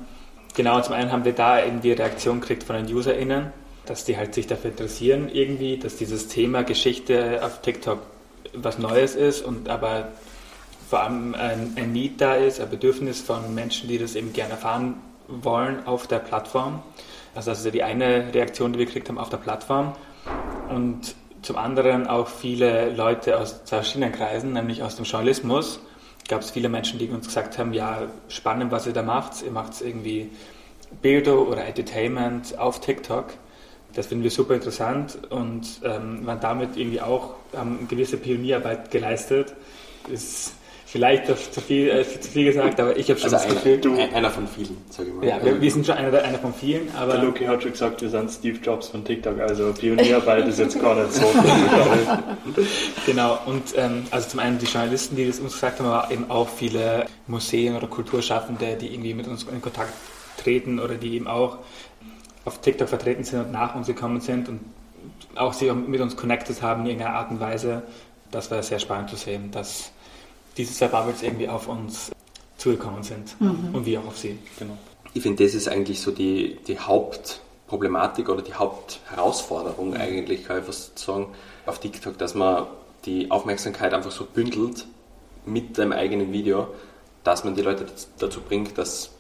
Genau, 0.55 0.81
zum 0.81 0.95
einen 0.95 1.11
haben 1.11 1.25
wir 1.25 1.33
da 1.33 1.65
irgendwie 1.65 1.93
Reaktion 1.93 2.41
gekriegt 2.41 2.63
von 2.63 2.77
den 2.77 2.95
UserInnen, 2.95 3.53
dass 3.89 4.05
die 4.05 4.17
halt 4.17 4.35
sich 4.35 4.47
dafür 4.47 4.71
interessieren 4.71 5.31
irgendwie, 5.33 5.79
dass 5.79 5.97
dieses 5.97 6.29
Thema 6.29 6.63
Geschichte 6.63 7.41
auf 7.43 7.63
TikTok 7.63 8.01
was 8.55 8.79
Neues 8.79 9.15
ist 9.15 9.43
und 9.43 9.69
aber 9.69 10.09
vor 10.89 11.01
allem 11.01 11.35
ein, 11.35 11.75
ein 11.77 11.93
Need 11.93 12.21
da 12.21 12.35
ist, 12.35 12.61
ein 12.61 12.71
Bedürfnis 12.71 13.21
von 13.21 13.55
Menschen, 13.55 13.89
die 13.89 13.99
das 13.99 14.15
eben 14.15 14.33
gerne 14.33 14.53
erfahren 14.53 14.95
wollen 15.29 15.87
auf 15.87 16.07
der 16.07 16.19
Plattform. 16.19 16.83
Also 17.35 17.51
das 17.51 17.61
ist 17.61 17.67
ja 17.67 17.71
die 17.71 17.83
eine 17.83 18.33
Reaktion, 18.33 18.73
die 18.73 18.79
wir 18.79 18.87
gekriegt 18.87 19.09
haben 19.09 19.19
auf 19.19 19.29
der 19.29 19.37
Plattform. 19.37 19.95
Und 20.71 21.15
zum 21.43 21.57
anderen 21.57 22.07
auch 22.07 22.29
viele 22.29 22.91
Leute 22.91 23.39
aus 23.39 23.61
verschiedenen 23.65 24.13
Kreisen, 24.13 24.55
nämlich 24.55 24.83
aus 24.83 24.97
dem 24.97 25.05
Journalismus, 25.05 25.81
gab 26.29 26.41
es 26.41 26.51
viele 26.51 26.69
Menschen, 26.69 26.99
die 26.99 27.09
uns 27.09 27.27
gesagt 27.27 27.59
haben, 27.59 27.73
ja, 27.73 28.03
spannend, 28.29 28.73
was 28.73 28.87
ihr 28.87 28.93
da 28.93 29.03
macht. 29.03 29.43
Ihr 29.43 29.51
macht 29.51 29.81
irgendwie 29.81 30.31
Bilder 31.03 31.39
oder 31.39 31.65
Entertainment 31.65 32.59
auf 32.59 32.81
TikTok. 32.81 33.27
Das 33.95 34.07
finden 34.07 34.23
wir 34.25 34.31
super 34.31 34.55
interessant 34.55 35.19
und 35.31 35.63
ähm, 35.83 36.25
waren 36.27 36.41
damit 36.41 36.77
irgendwie 36.77 37.01
auch, 37.01 37.35
haben 37.57 37.79
eine 37.79 37.89
gewisse 37.89 38.17
Pionierarbeit 38.17 38.91
geleistet. 38.91 39.55
Ist 40.13 40.53
vielleicht 40.87 41.29
das 41.29 41.51
zu 41.51 41.61
viel, 41.61 41.89
äh, 41.91 42.05
zu 42.05 42.31
viel 42.31 42.45
gesagt, 42.47 42.79
aber 42.81 42.97
ich 42.97 43.11
habe 43.11 43.19
schon 43.21 43.33
Also 43.35 43.37
das 43.37 43.45
einer, 43.47 43.55
Gefühl, 43.55 43.79
du- 43.79 43.95
ein- 43.99 44.15
einer 44.15 44.31
von 44.31 44.47
vielen, 44.47 44.77
sage 44.91 45.09
ich 45.09 45.15
mal. 45.15 45.27
ja, 45.27 45.45
wir, 45.45 45.61
wir 45.61 45.71
sind 45.71 45.85
schon 45.87 45.97
einer, 45.97 46.23
einer 46.23 46.39
von 46.39 46.55
vielen, 46.55 46.95
aber 46.97 47.15
Der 47.15 47.25
Luki 47.25 47.45
hat 47.45 47.63
schon 47.63 47.73
gesagt, 47.73 48.01
wir 48.01 48.09
sind 48.09 48.31
Steve 48.31 48.59
Jobs 48.63 48.89
von 48.89 49.05
TikTok, 49.05 49.39
also 49.41 49.73
Pionierarbeit 49.73 50.47
ist 50.49 50.59
jetzt 50.59 50.81
gar 50.81 50.95
nicht 50.95 51.13
so. 51.13 51.25
Genau, 53.07 53.39
und 53.47 53.63
ähm, 53.77 54.05
also 54.11 54.29
zum 54.29 54.41
einen 54.41 54.59
die 54.59 54.67
Journalisten, 54.67 55.17
die 55.17 55.27
das 55.27 55.41
uns 55.41 55.55
gesagt 55.55 55.81
haben, 55.81 55.89
aber 55.89 56.11
eben 56.11 56.31
auch 56.31 56.49
viele 56.49 57.07
Museen 57.27 57.77
oder 57.77 57.87
Kulturschaffende, 57.87 58.77
die 58.81 58.89
irgendwie 58.93 59.15
mit 59.15 59.27
uns 59.27 59.45
in 59.45 59.61
Kontakt 59.63 59.93
treten 60.43 60.79
oder 60.79 60.95
die 60.95 61.15
eben 61.17 61.27
auch 61.27 61.59
auf 62.49 62.61
TikTok 62.63 62.89
vertreten 62.89 63.25
sind 63.25 63.41
und 63.41 63.53
nach 63.53 63.75
uns 63.75 63.87
gekommen 63.87 64.21
sind 64.21 64.49
und 64.49 64.61
auch 65.37 65.53
sie 65.53 65.71
mit 65.71 66.01
uns 66.01 66.17
connected 66.17 66.61
haben 66.63 66.83
in 66.83 66.89
irgendeiner 66.89 67.15
Art 67.15 67.31
und 67.31 67.41
Weise. 67.41 67.83
Das 68.31 68.51
war 68.51 68.63
sehr 68.63 68.79
spannend 68.79 69.11
zu 69.11 69.17
sehen, 69.17 69.51
dass 69.51 69.93
diese 70.57 70.73
zwei 70.73 70.89
Bubbles 70.89 71.23
irgendwie 71.23 71.49
auf 71.49 71.69
uns 71.69 72.11
zugekommen 72.57 73.03
sind 73.03 73.37
und 73.39 73.87
wir 73.87 74.01
auch 74.01 74.07
auf 74.07 74.19
sie. 74.19 74.39
genau. 74.59 74.77
Ich 75.15 75.23
finde, 75.23 75.45
das 75.45 75.55
ist 75.55 75.69
eigentlich 75.69 76.01
so 76.01 76.11
die, 76.11 76.59
die 76.67 76.79
Hauptproblematik 76.79 78.29
oder 78.29 78.43
die 78.43 78.55
Hauptherausforderung 78.55 79.95
eigentlich, 79.95 80.45
kann 80.45 80.59
ich 80.59 80.65
fast 80.65 80.99
sagen, 80.99 81.29
auf 81.67 81.79
TikTok, 81.79 82.19
dass 82.19 82.35
man 82.35 82.67
die 83.05 83.31
Aufmerksamkeit 83.31 83.95
einfach 83.95 84.11
so 84.11 84.25
bündelt 84.25 84.87
mit 85.47 85.79
dem 85.79 85.93
eigenen 85.93 86.33
Video, 86.33 86.69
dass 87.25 87.45
man 87.45 87.55
die 87.55 87.63
Leute 87.63 87.87
dazu 88.19 88.41
bringt, 88.41 88.77
dass 88.79 89.11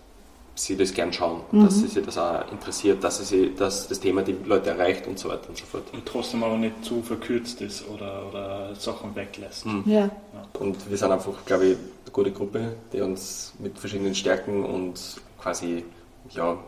sie 0.64 0.76
das 0.76 0.92
gern 0.92 1.12
schauen, 1.12 1.42
dass 1.52 1.78
sie 1.78 1.86
sich 1.86 2.04
das 2.04 2.18
auch 2.18 2.50
interessiert, 2.50 3.02
dass, 3.04 3.26
sie, 3.28 3.54
dass 3.54 3.88
das 3.88 4.00
Thema 4.00 4.22
die 4.22 4.36
Leute 4.44 4.70
erreicht 4.70 5.06
und 5.06 5.18
so 5.18 5.28
weiter 5.28 5.48
und 5.48 5.56
so 5.56 5.64
fort. 5.64 5.84
Und 5.92 6.04
trotzdem 6.04 6.42
aber 6.42 6.56
nicht 6.56 6.84
zu 6.84 7.02
verkürzt 7.02 7.60
ist 7.60 7.84
oder, 7.88 8.26
oder 8.28 8.74
Sachen 8.74 9.14
weglässt. 9.14 9.66
Ja. 9.86 10.10
Und 10.58 10.90
wir 10.90 10.96
sind 10.96 11.12
einfach, 11.12 11.44
glaube 11.46 11.66
ich, 11.66 11.76
eine 11.76 12.12
gute 12.12 12.32
Gruppe, 12.32 12.72
die 12.92 13.00
uns 13.00 13.54
mit 13.58 13.78
verschiedenen 13.78 14.14
Stärken 14.14 14.64
und 14.64 15.20
quasi 15.40 15.84
ja, 16.30 16.58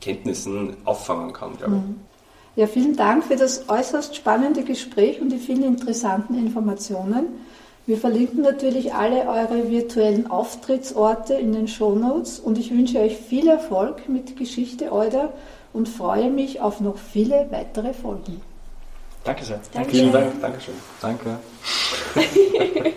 Kenntnissen 0.00 0.76
auffangen 0.84 1.32
kann, 1.32 1.56
glaube 1.56 1.76
ich. 1.76 2.60
Ja, 2.60 2.66
vielen 2.66 2.96
Dank 2.96 3.24
für 3.24 3.36
das 3.36 3.68
äußerst 3.68 4.16
spannende 4.16 4.64
Gespräch 4.64 5.20
und 5.20 5.30
die 5.30 5.38
vielen 5.38 5.62
interessanten 5.62 6.34
Informationen. 6.34 7.26
Wir 7.88 7.96
verlinken 7.96 8.42
natürlich 8.42 8.92
alle 8.92 9.26
eure 9.26 9.70
virtuellen 9.70 10.30
Auftrittsorte 10.30 11.32
in 11.32 11.54
den 11.54 11.68
Shownotes 11.68 12.38
und 12.38 12.58
ich 12.58 12.70
wünsche 12.70 12.98
euch 12.98 13.16
viel 13.16 13.48
Erfolg 13.48 14.10
mit 14.10 14.36
Geschichte 14.36 14.92
Euder 14.92 15.32
und 15.72 15.88
freue 15.88 16.30
mich 16.30 16.60
auf 16.60 16.80
noch 16.80 16.98
viele 16.98 17.46
weitere 17.48 17.94
Folgen. 17.94 18.42
Danke 19.24 19.42
sehr. 19.42 19.62
Danke. 19.72 19.90
Vielen 19.90 20.12
Dank, 20.12 20.38
Dankeschön. 20.38 20.74
Danke. 21.00 21.38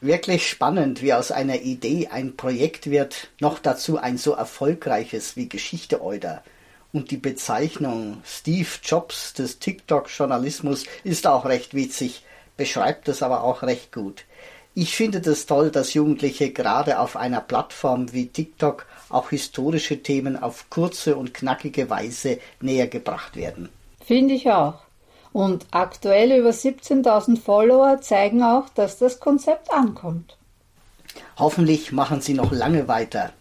Wirklich 0.00 0.48
spannend, 0.48 1.02
wie 1.02 1.12
aus 1.12 1.32
einer 1.32 1.62
Idee 1.62 2.10
ein 2.12 2.36
Projekt 2.36 2.88
wird, 2.88 3.30
noch 3.40 3.58
dazu 3.58 3.98
ein 3.98 4.16
so 4.16 4.30
erfolgreiches 4.30 5.34
wie 5.34 5.48
Geschichte 5.48 6.00
Euder. 6.04 6.44
Und 6.92 7.10
die 7.10 7.16
Bezeichnung 7.16 8.18
Steve 8.24 8.68
Jobs 8.84 9.34
des 9.34 9.58
TikTok-Journalismus 9.58 10.84
ist 11.02 11.26
auch 11.26 11.46
recht 11.46 11.74
witzig. 11.74 12.22
beschreibt 12.56 13.08
es 13.08 13.22
aber 13.22 13.44
auch 13.44 13.62
recht 13.62 13.92
gut. 13.92 14.24
Ich 14.78 14.94
finde 14.94 15.22
das 15.22 15.46
toll, 15.46 15.70
dass 15.70 15.94
Jugendliche 15.94 16.50
gerade 16.50 16.98
auf 16.98 17.16
einer 17.16 17.40
Plattform 17.40 18.12
wie 18.12 18.26
TikTok 18.26 18.84
auch 19.08 19.30
historische 19.30 20.02
Themen 20.02 20.36
auf 20.36 20.68
kurze 20.68 21.16
und 21.16 21.32
knackige 21.32 21.88
Weise 21.88 22.40
näher 22.60 22.86
gebracht 22.86 23.36
werden. 23.36 23.70
Finde 24.04 24.34
ich 24.34 24.50
auch. 24.50 24.80
Und 25.32 25.64
aktuelle 25.70 26.36
über 26.36 26.50
17.000 26.50 27.40
Follower 27.40 28.02
zeigen 28.02 28.42
auch, 28.42 28.68
dass 28.68 28.98
das 28.98 29.18
Konzept 29.18 29.72
ankommt. 29.72 30.36
Hoffentlich 31.38 31.92
machen 31.92 32.20
sie 32.20 32.34
noch 32.34 32.52
lange 32.52 32.86
weiter. 32.86 33.32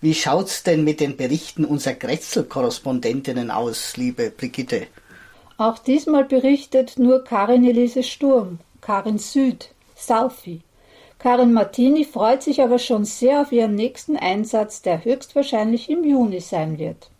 Wie 0.00 0.14
schaut's 0.14 0.62
denn 0.62 0.84
mit 0.84 1.00
den 1.00 1.16
Berichten 1.16 1.64
unserer 1.64 1.94
Grätzl-Korrespondentinnen 1.94 3.50
aus, 3.50 3.96
liebe 3.96 4.30
Brigitte? 4.30 4.86
Auch 5.56 5.80
diesmal 5.80 6.26
berichtet 6.26 6.96
nur 6.96 7.24
Karin 7.24 7.64
Elise 7.64 8.04
Sturm, 8.04 8.60
Karin 8.80 9.18
Süd, 9.18 9.70
Southie. 9.98 10.60
Karin 11.18 11.52
Martini 11.52 12.04
freut 12.04 12.42
sich 12.42 12.62
aber 12.62 12.78
schon 12.78 13.04
sehr 13.04 13.40
auf 13.40 13.50
ihren 13.50 13.74
nächsten 13.74 14.16
Einsatz, 14.16 14.82
der 14.82 15.04
höchstwahrscheinlich 15.04 15.90
im 15.90 16.04
Juni 16.04 16.40
sein 16.40 16.78
wird. 16.78 17.10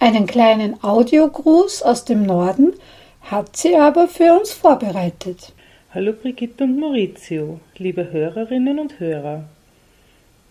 Einen 0.00 0.26
kleinen 0.26 0.82
Audiogruß 0.82 1.82
aus 1.82 2.04
dem 2.04 2.24
Norden 2.24 2.74
hat 3.22 3.56
sie 3.56 3.76
aber 3.76 4.08
für 4.08 4.38
uns 4.38 4.52
vorbereitet. 4.52 5.52
Hallo 5.94 6.12
Brigitte 6.12 6.64
und 6.64 6.80
Maurizio, 6.80 7.60
liebe 7.76 8.10
Hörerinnen 8.10 8.80
und 8.80 8.98
Hörer. 8.98 9.44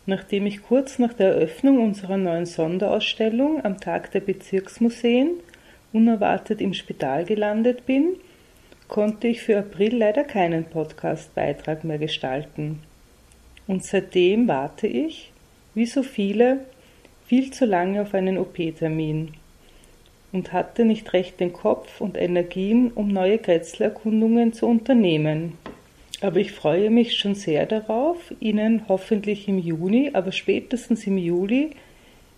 Nachdem 0.06 0.46
ich 0.46 0.64
kurz 0.64 1.00
nach 1.00 1.14
der 1.14 1.36
Eröffnung 1.36 1.84
unserer 1.84 2.18
neuen 2.18 2.46
Sonderausstellung 2.46 3.64
am 3.64 3.80
Tag 3.80 4.12
der 4.12 4.22
Bezirksmuseen 4.22 5.32
unerwartet 5.92 6.62
im 6.62 6.74
Spital 6.74 7.26
gelandet 7.26 7.86
bin, 7.86 8.16
konnte 8.88 9.28
ich 9.28 9.42
für 9.42 9.58
April 9.58 9.98
leider 9.98 10.24
keinen 10.24 10.66
Podcastbeitrag 10.66 11.84
mehr 11.84 11.98
gestalten. 11.98 12.80
Und 13.68 13.84
seitdem 13.84 14.48
warte 14.48 14.88
ich, 14.88 15.32
wie 15.74 15.86
so 15.86 16.04
viele, 16.04 16.60
viel 17.26 17.52
zu 17.52 17.66
lange 17.66 18.02
auf 18.02 18.14
einen 18.14 18.38
OP-Termin 18.38 19.34
und 20.32 20.52
hatte 20.52 20.84
nicht 20.84 21.14
recht 21.14 21.40
den 21.40 21.54
Kopf 21.54 22.02
und 22.02 22.18
Energien, 22.18 22.92
um 22.92 23.08
neue 23.08 23.38
Grätzlerkundungen 23.38 24.52
zu 24.52 24.68
unternehmen. 24.68 25.58
Aber 26.22 26.38
ich 26.38 26.52
freue 26.52 26.90
mich 26.90 27.18
schon 27.18 27.36
sehr 27.36 27.66
darauf, 27.66 28.34
Ihnen 28.40 28.88
hoffentlich 28.88 29.48
im 29.48 29.60
Juni, 29.60 30.12
aber 30.14 30.32
spätestens 30.32 31.06
im 31.06 31.18
Juli 31.18 31.72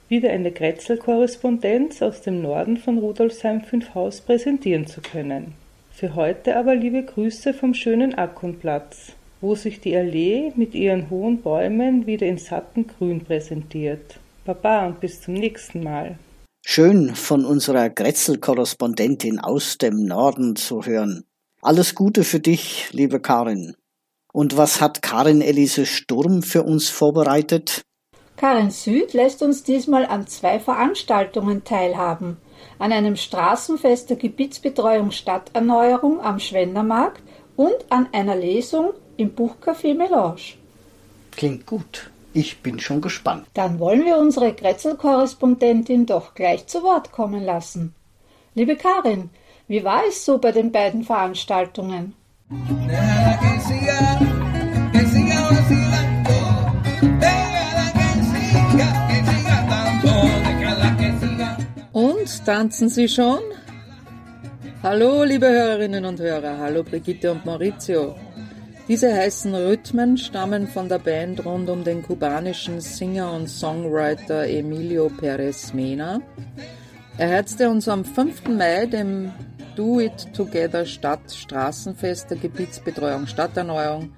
wieder 0.09 0.29
eine 0.29 0.51
Grätzl-Korrespondenz 0.51 2.01
aus 2.01 2.21
dem 2.21 2.41
Norden 2.41 2.77
von 2.77 2.97
Rudolfsheim 2.97 3.61
5 3.61 3.95
Haus 3.95 4.21
präsentieren 4.21 4.87
zu 4.87 5.01
können. 5.01 5.53
Für 5.97 6.13
heute 6.15 6.57
aber 6.57 6.75
liebe 6.75 7.03
Grüße 7.03 7.53
vom 7.53 7.73
schönen 7.73 8.15
Ackunplatz, 8.15 9.13
wo 9.39 9.55
sich 9.55 9.79
die 9.79 9.95
Allee 9.95 10.51
mit 10.57 10.75
ihren 10.75 11.09
hohen 11.09 11.41
Bäumen 11.41 12.05
wieder 12.05 12.27
in 12.27 12.37
satten 12.37 12.85
Grün 12.85 13.23
präsentiert. 13.23 14.19
Baba 14.43 14.87
und 14.87 14.99
bis 14.99 15.21
zum 15.21 15.35
nächsten 15.35 15.81
Mal. 15.83 16.19
Schön 16.65 17.15
von 17.15 17.45
unserer 17.45 17.89
Grätzl-Korrespondentin 17.89 19.39
aus 19.39 19.77
dem 19.77 20.03
Norden 20.03 20.57
zu 20.57 20.85
hören. 20.85 21.23
Alles 21.61 21.95
Gute 21.95 22.25
für 22.25 22.41
dich, 22.41 22.89
liebe 22.91 23.21
Karin. 23.21 23.73
Und 24.33 24.57
was 24.57 24.81
hat 24.81 25.01
Karin 25.01 25.41
Elise 25.41 25.85
Sturm 25.85 26.43
für 26.43 26.63
uns 26.63 26.89
vorbereitet? 26.89 27.83
Karin 28.35 28.69
Süd 28.69 29.13
lässt 29.13 29.41
uns 29.41 29.63
diesmal 29.63 30.05
an 30.05 30.27
zwei 30.27 30.59
Veranstaltungen 30.59 31.63
teilhaben. 31.63 32.35
An 32.79 32.91
einem 32.91 33.15
Straßenfest 33.15 34.09
der 34.09 34.17
Gebietsbetreuung 34.17 35.11
Stadterneuerung 35.11 36.19
am 36.21 36.39
Schwendermarkt 36.39 37.23
und 37.55 37.75
an 37.89 38.07
einer 38.11 38.35
Lesung 38.35 38.91
im 39.17 39.35
Buchcafé 39.35 39.95
Melange. 39.95 40.55
Klingt 41.31 41.65
gut. 41.65 42.09
Ich 42.33 42.61
bin 42.61 42.79
schon 42.79 42.99
gespannt. 42.99 43.47
Dann 43.53 43.79
wollen 43.79 44.03
wir 44.03 44.17
unsere 44.17 44.51
Grätzl-Korrespondentin 44.53 46.05
doch 46.05 46.33
gleich 46.33 46.67
zu 46.67 46.83
Wort 46.83 47.13
kommen 47.13 47.43
lassen. 47.45 47.95
Liebe 48.55 48.75
Karin, 48.75 49.29
wie 49.67 49.83
war 49.83 50.01
es 50.07 50.25
so 50.25 50.37
bei 50.37 50.51
den 50.51 50.71
beiden 50.71 51.03
Veranstaltungen? 51.03 52.13
Tanzen 62.45 62.89
Sie 62.89 63.09
schon? 63.09 63.39
Hallo, 64.83 65.23
liebe 65.23 65.47
Hörerinnen 65.47 66.05
und 66.05 66.19
Hörer. 66.19 66.59
Hallo, 66.59 66.83
Brigitte 66.83 67.31
und 67.31 67.43
Maurizio. 67.43 68.15
Diese 68.87 69.11
heißen 69.11 69.55
Rhythmen 69.55 70.15
stammen 70.15 70.67
von 70.67 70.87
der 70.87 70.99
Band 70.99 71.43
rund 71.43 71.71
um 71.71 71.83
den 71.83 72.03
kubanischen 72.03 72.81
Singer 72.81 73.33
und 73.33 73.49
Songwriter 73.49 74.47
Emilio 74.47 75.09
Perez 75.09 75.73
Mena. 75.73 76.21
Er 77.17 77.29
herzte 77.29 77.67
uns 77.67 77.87
am 77.87 78.05
5. 78.05 78.47
Mai, 78.49 78.85
dem 78.85 79.31
Do 79.75 79.99
It 79.99 80.31
Together 80.35 80.85
Stadt 80.85 81.31
Straßenfest 81.31 82.29
der 82.29 82.37
Gebietsbetreuung 82.37 83.25
Stadterneuerung 83.25 84.11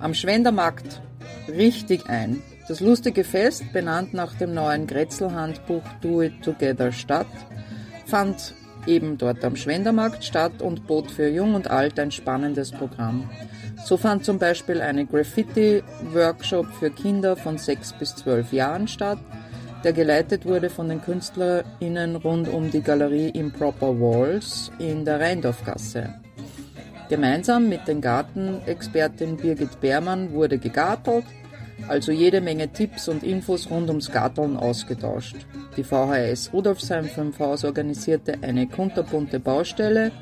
am 0.00 0.14
Schwendermarkt 0.14 1.02
richtig 1.46 2.08
ein. 2.08 2.42
Das 2.68 2.80
lustige 2.80 3.22
Fest, 3.22 3.70
benannt 3.72 4.14
nach 4.14 4.34
dem 4.34 4.54
neuen 4.54 4.86
Grätzl-Handbuch 4.86 5.84
Do 6.00 6.22
It 6.22 6.42
Together 6.42 6.90
Stadt, 6.90 7.26
fand 8.06 8.54
eben 8.86 9.18
dort 9.18 9.44
am 9.44 9.56
Schwendermarkt 9.56 10.24
statt 10.24 10.62
und 10.62 10.86
bot 10.86 11.10
für 11.10 11.28
Jung 11.28 11.54
und 11.54 11.70
Alt 11.70 11.98
ein 11.98 12.12
spannendes 12.12 12.70
Programm. 12.70 13.28
So 13.84 13.96
fand 13.96 14.24
zum 14.24 14.38
Beispiel 14.38 14.80
eine 14.80 15.06
Graffiti-Workshop 15.06 16.66
für 16.78 16.90
Kinder 16.90 17.36
von 17.36 17.58
6 17.58 17.94
bis 17.94 18.14
12 18.16 18.52
Jahren 18.52 18.88
statt, 18.88 19.18
der 19.84 19.92
geleitet 19.92 20.46
wurde 20.46 20.70
von 20.70 20.88
den 20.88 21.02
KünstlerInnen 21.02 22.16
rund 22.16 22.48
um 22.48 22.70
die 22.70 22.80
Galerie 22.80 23.28
Improper 23.28 24.00
Walls 24.00 24.70
in 24.78 25.04
der 25.04 25.20
Rheindorfgasse. 25.20 26.14
Gemeinsam 27.08 27.68
mit 27.68 27.86
den 27.86 28.00
Gartenexpertin 28.00 29.36
Birgit 29.36 29.80
Beermann 29.80 30.32
wurde 30.32 30.58
gegartelt, 30.58 31.24
also 31.88 32.12
jede 32.12 32.40
Menge 32.40 32.68
Tipps 32.68 33.08
und 33.08 33.22
Infos 33.22 33.70
rund 33.70 33.88
ums 33.88 34.10
Garteln 34.10 34.56
ausgetauscht. 34.56 35.36
Die 35.76 35.84
VHS 35.84 36.52
Rudolfsheim 36.52 37.04
5 37.04 37.38
Haus 37.38 37.64
organisierte 37.64 38.34
eine 38.42 38.66
kunterbunte 38.66 39.40
Baustelle, 39.40 40.12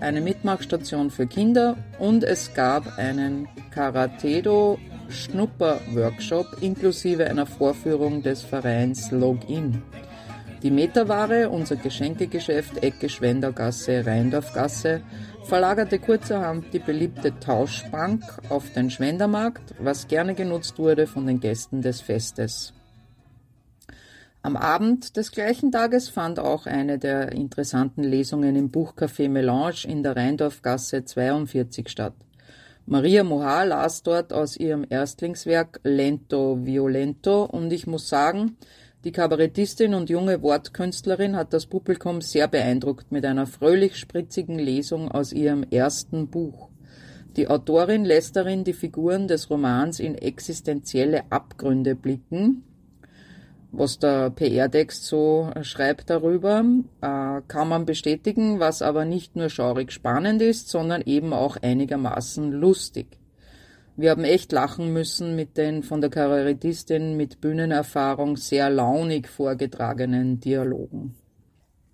eine 0.00 0.20
Mitmachstation 0.20 1.10
für 1.10 1.26
Kinder 1.26 1.76
und 1.98 2.22
es 2.24 2.52
gab 2.54 2.98
einen 2.98 3.48
Karatedo 3.70 4.78
Schnupper-Workshop 5.08 6.58
inklusive 6.60 7.26
einer 7.26 7.46
Vorführung 7.46 8.22
des 8.22 8.42
Vereins 8.42 9.10
Login. 9.10 9.82
Die 10.62 10.70
Metaware, 10.70 11.48
unser 11.48 11.76
Geschenkegeschäft 11.76 12.82
Ecke 12.82 13.08
Schwendergasse, 13.08 14.04
Rheindorfgasse, 14.04 15.02
verlagerte 15.46 16.00
kurzerhand 16.00 16.72
die 16.72 16.80
beliebte 16.80 17.38
Tauschbank 17.38 18.22
auf 18.48 18.72
den 18.72 18.90
Schwendermarkt, 18.90 19.74
was 19.78 20.08
gerne 20.08 20.34
genutzt 20.34 20.78
wurde 20.78 21.06
von 21.06 21.24
den 21.26 21.38
Gästen 21.38 21.82
des 21.82 22.00
Festes. 22.00 22.72
Am 24.42 24.56
Abend 24.56 25.16
des 25.16 25.30
gleichen 25.30 25.70
Tages 25.70 26.08
fand 26.08 26.40
auch 26.40 26.66
eine 26.66 26.98
der 26.98 27.30
interessanten 27.32 28.02
Lesungen 28.02 28.56
im 28.56 28.70
Buchcafé 28.70 29.28
Melange 29.28 29.84
in 29.86 30.02
der 30.02 30.16
Rheindorfgasse 30.16 31.04
42 31.04 31.88
statt. 31.88 32.14
Maria 32.86 33.22
Moha 33.22 33.64
las 33.64 34.02
dort 34.02 34.32
aus 34.32 34.56
ihrem 34.56 34.84
Erstlingswerk 34.88 35.80
Lento 35.84 36.58
Violento 36.64 37.44
und 37.44 37.72
ich 37.72 37.86
muss 37.86 38.08
sagen, 38.08 38.56
die 39.04 39.12
Kabarettistin 39.12 39.94
und 39.94 40.10
junge 40.10 40.42
Wortkünstlerin 40.42 41.36
hat 41.36 41.52
das 41.52 41.66
Publikum 41.66 42.20
sehr 42.20 42.48
beeindruckt 42.48 43.12
mit 43.12 43.24
einer 43.24 43.46
fröhlich 43.46 43.96
spritzigen 43.96 44.58
Lesung 44.58 45.10
aus 45.10 45.32
ihrem 45.32 45.62
ersten 45.70 46.28
Buch. 46.28 46.70
Die 47.36 47.48
Autorin 47.48 48.04
lässt 48.04 48.34
darin 48.34 48.64
die 48.64 48.72
Figuren 48.72 49.28
des 49.28 49.50
Romans 49.50 50.00
in 50.00 50.14
existenzielle 50.14 51.30
Abgründe 51.30 51.94
blicken, 51.94 52.64
was 53.70 53.98
der 53.98 54.30
PR-Text 54.30 55.04
so 55.04 55.50
schreibt 55.60 56.08
darüber, 56.08 56.64
äh, 57.02 57.42
kann 57.46 57.68
man 57.68 57.84
bestätigen, 57.84 58.58
was 58.58 58.80
aber 58.80 59.04
nicht 59.04 59.36
nur 59.36 59.50
schaurig 59.50 59.92
spannend 59.92 60.40
ist, 60.40 60.70
sondern 60.70 61.02
eben 61.02 61.34
auch 61.34 61.58
einigermaßen 61.58 62.50
lustig. 62.52 63.18
Wir 63.98 64.10
haben 64.10 64.24
echt 64.24 64.52
lachen 64.52 64.92
müssen 64.92 65.36
mit 65.36 65.56
den 65.56 65.82
von 65.82 66.02
der 66.02 66.10
Kabarettistin 66.10 67.16
mit 67.16 67.40
Bühnenerfahrung 67.40 68.36
sehr 68.36 68.68
launig 68.68 69.26
vorgetragenen 69.26 70.38
Dialogen. 70.38 71.14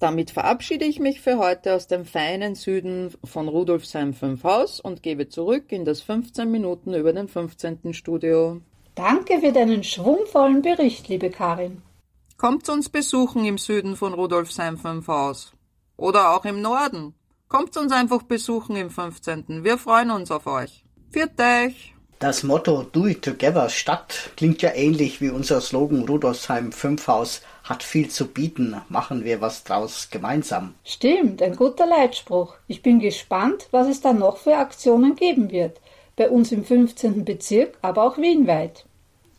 Damit 0.00 0.32
verabschiede 0.32 0.84
ich 0.84 0.98
mich 0.98 1.20
für 1.20 1.38
heute 1.38 1.74
aus 1.74 1.86
dem 1.86 2.04
feinen 2.04 2.56
Süden 2.56 3.12
von 3.22 3.46
Rudolfsheim 3.46 4.14
5 4.14 4.42
Haus 4.42 4.80
und 4.80 5.04
gebe 5.04 5.28
zurück 5.28 5.70
in 5.70 5.84
das 5.84 6.00
15 6.00 6.50
Minuten 6.50 6.92
über 6.92 7.12
den 7.12 7.28
15. 7.28 7.94
Studio. 7.94 8.60
Danke 8.96 9.38
für 9.38 9.52
deinen 9.52 9.84
schwungvollen 9.84 10.60
Bericht, 10.60 11.08
liebe 11.08 11.30
Karin. 11.30 11.82
Kommt 12.36 12.68
uns 12.68 12.88
besuchen 12.88 13.44
im 13.44 13.58
Süden 13.58 13.94
von 13.94 14.12
Rudolfsheim 14.12 14.76
5 14.76 15.06
Haus. 15.06 15.52
Oder 15.96 16.34
auch 16.34 16.44
im 16.46 16.60
Norden. 16.62 17.14
Kommt 17.46 17.76
uns 17.76 17.92
einfach 17.92 18.24
besuchen 18.24 18.74
im 18.74 18.90
15. 18.90 19.62
Wir 19.62 19.78
freuen 19.78 20.10
uns 20.10 20.32
auf 20.32 20.48
euch. 20.48 20.81
Viert 21.12 21.38
euch! 21.38 21.92
Das 22.20 22.42
Motto 22.42 22.84
Do 22.84 23.06
It 23.06 23.20
Together 23.22 23.68
Stadt 23.68 24.30
klingt 24.38 24.62
ja 24.62 24.72
ähnlich 24.74 25.20
wie 25.20 25.28
unser 25.28 25.60
Slogan 25.60 26.06
Rudolfsheim 26.08 26.72
5 26.72 27.06
Haus 27.06 27.42
hat 27.64 27.82
viel 27.82 28.08
zu 28.08 28.28
bieten, 28.28 28.80
machen 28.88 29.22
wir 29.22 29.42
was 29.42 29.62
draus 29.62 30.08
gemeinsam. 30.10 30.74
Stimmt, 30.84 31.42
ein 31.42 31.54
guter 31.54 31.84
Leitspruch. 31.84 32.54
Ich 32.66 32.80
bin 32.80 32.98
gespannt, 32.98 33.68
was 33.72 33.88
es 33.88 34.00
da 34.00 34.14
noch 34.14 34.38
für 34.38 34.56
Aktionen 34.56 35.14
geben 35.14 35.50
wird. 35.50 35.82
Bei 36.16 36.30
uns 36.30 36.50
im 36.50 36.64
15. 36.64 37.26
Bezirk, 37.26 37.76
aber 37.82 38.04
auch 38.04 38.16
wienweit. 38.16 38.86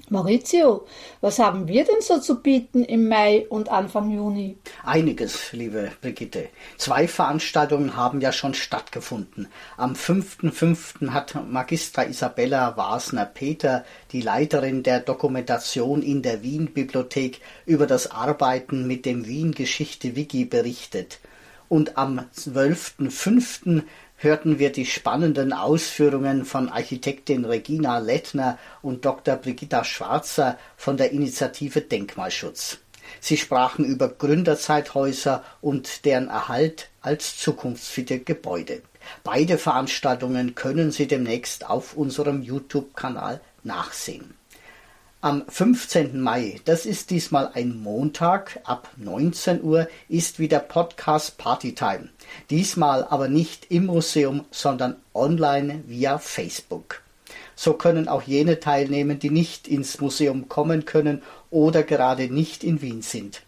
Maurizio, 0.10 0.86
was 1.22 1.40
haben 1.40 1.70
wir 1.70 1.86
denn 1.86 2.02
so 2.02 2.20
zu 2.20 2.42
bieten 2.42 2.84
im 2.84 3.08
Mai 3.08 3.48
und 3.48 3.70
Anfang 3.70 4.12
Juni? 4.12 4.58
Einiges, 4.84 5.54
liebe 5.54 5.94
Brigitte. 6.02 6.50
Zwei 6.78 7.08
Veranstaltungen 7.08 7.96
haben 7.96 8.20
ja 8.20 8.34
schon 8.34 8.54
stattgefunden. 8.54 9.48
Am 9.78 9.94
5.5. 9.94 11.12
hat 11.12 11.36
Magistra 11.50 12.04
Isabella 12.04 12.76
Wasner-Peter, 12.76 13.86
die 14.12 14.22
Leiterin 14.22 14.84
der 14.84 15.00
Dokumentation 15.00 16.02
in 16.02 16.22
der 16.22 16.44
Wien-Bibliothek, 16.44 17.40
über 17.66 17.88
das 17.88 18.12
Arbeiten 18.12 18.86
mit 18.86 19.06
dem 19.06 19.26
Wien-Geschichte-Wiki 19.26 20.44
berichtet. 20.46 21.22
Und 21.70 21.98
am 21.98 22.20
12.5 22.36 23.84
hörten 24.24 24.58
wir 24.58 24.72
die 24.72 24.86
spannenden 24.86 25.54
Ausführungen 25.54 26.46
von 26.46 26.70
Architektin 26.70 27.46
Regina 27.46 28.00
Lettner 28.00 28.58
und 28.82 29.06
Dr. 29.06 29.36
Brigitta 29.36 29.84
Schwarzer 29.84 30.58
von 30.78 30.98
der 30.98 31.12
Initiative 31.12 31.82
Denkmalschutz. 31.82 32.80
Sie 33.20 33.38
sprachen 33.38 33.86
über 33.86 34.08
Gründerzeithäuser 34.08 35.44
und 35.62 36.06
deren 36.06 36.30
Erhalt 36.30 36.90
als 37.02 37.38
zukunftsfitte 37.38 38.20
Gebäude. 38.20 38.82
Beide 39.24 39.58
Veranstaltungen 39.58 40.56
können 40.56 40.92
Sie 40.92 41.08
demnächst 41.08 41.70
auf 41.70 41.96
unserem 41.96 42.42
YouTube-Kanal 42.42 43.42
nachsehen. 43.64 44.34
Am 45.24 45.46
15. 45.48 46.20
Mai, 46.20 46.60
das 46.66 46.86
ist 46.86 47.10
diesmal 47.10 47.50
ein 47.54 47.82
Montag, 47.82 48.60
ab 48.66 48.90
19 48.98 49.64
Uhr 49.64 49.88
ist 50.10 50.38
wieder 50.38 50.60
Podcast 50.60 51.38
Partytime. 51.38 52.10
Diesmal 52.50 53.06
aber 53.06 53.30
nicht 53.30 53.72
im 53.72 53.86
Museum, 53.86 54.44
sondern 54.52 54.98
online 55.14 55.82
via 55.88 56.18
Facebook. 56.18 57.04
So 57.56 57.72
können 57.72 58.10
auch 58.10 58.24
jene 58.24 58.60
teilnehmen, 58.60 59.18
die 59.18 59.30
nicht 59.30 59.70
ins 59.70 60.02
Museum 60.02 60.50
kommen 60.50 60.84
können 60.84 61.22
oder 61.50 61.84
gerade 61.84 62.28
nicht 62.28 62.66
in 62.66 62.82
Wien 62.82 63.02
sind. 63.02 63.44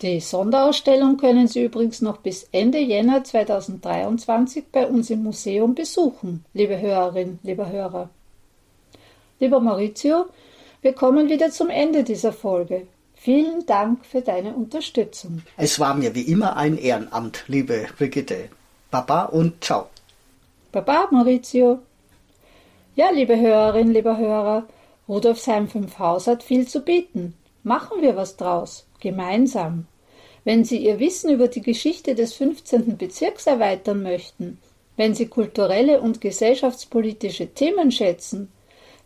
Die 0.03 0.21
Sonderausstellung 0.21 1.17
können 1.17 1.49
Sie 1.49 1.65
übrigens 1.65 2.01
noch 2.01 2.19
bis 2.19 2.49
Ende 2.53 2.79
Jänner 2.79 3.25
2023 3.25 4.67
bei 4.71 4.87
uns 4.87 5.11
im 5.11 5.25
Museum 5.25 5.75
besuchen, 5.75 6.45
liebe 6.55 6.81
Hörerin, 6.81 7.41
lieber 7.43 7.69
Hörer. 7.69 8.09
Lieber 9.41 9.59
Maurizio, 9.59 10.27
wir 10.81 10.93
kommen 10.93 11.29
wieder 11.29 11.51
zum 11.51 11.71
Ende 11.71 12.05
dieser 12.05 12.33
Folge. 12.33 12.87
Vielen 13.17 13.67
Dank 13.67 14.07
für 14.07 14.21
deine 14.21 14.55
Unterstützung. 14.55 15.43
Es 15.57 15.81
war 15.81 15.95
mir 15.95 16.15
wie 16.15 16.23
immer 16.23 16.57
ein 16.57 16.79
Ehrenamt, 16.79 17.43
liebe 17.49 17.89
Brigitte. 17.99 18.49
Baba 18.93 19.25
und 19.25 19.65
ciao. 19.65 19.89
Baba, 20.71 21.09
Maurizio. 21.11 21.81
Ja, 22.95 23.11
liebe 23.11 23.37
Hörerin, 23.37 23.93
lieber 23.93 24.17
Hörer, 24.17 24.69
Rudolfsheim 25.09 25.69
5 25.69 25.99
Haus 25.99 26.27
hat 26.27 26.43
viel 26.43 26.69
zu 26.69 26.81
bieten. 26.81 27.35
Machen 27.63 28.03
wir 28.03 28.15
was 28.15 28.37
draus, 28.37 28.87
gemeinsam. 29.01 29.87
Wenn 30.45 30.65
Sie 30.65 30.79
Ihr 30.79 30.99
Wissen 30.99 31.31
über 31.31 31.49
die 31.49 31.63
Geschichte 31.63 32.15
des 32.15 32.35
15. 32.35 32.99
Bezirks 32.99 33.47
erweitern 33.47 34.03
möchten, 34.03 34.59
wenn 34.99 35.15
Sie 35.15 35.27
kulturelle 35.27 36.03
und 36.03 36.21
gesellschaftspolitische 36.21 37.55
Themen 37.55 37.91
schätzen, 37.91 38.53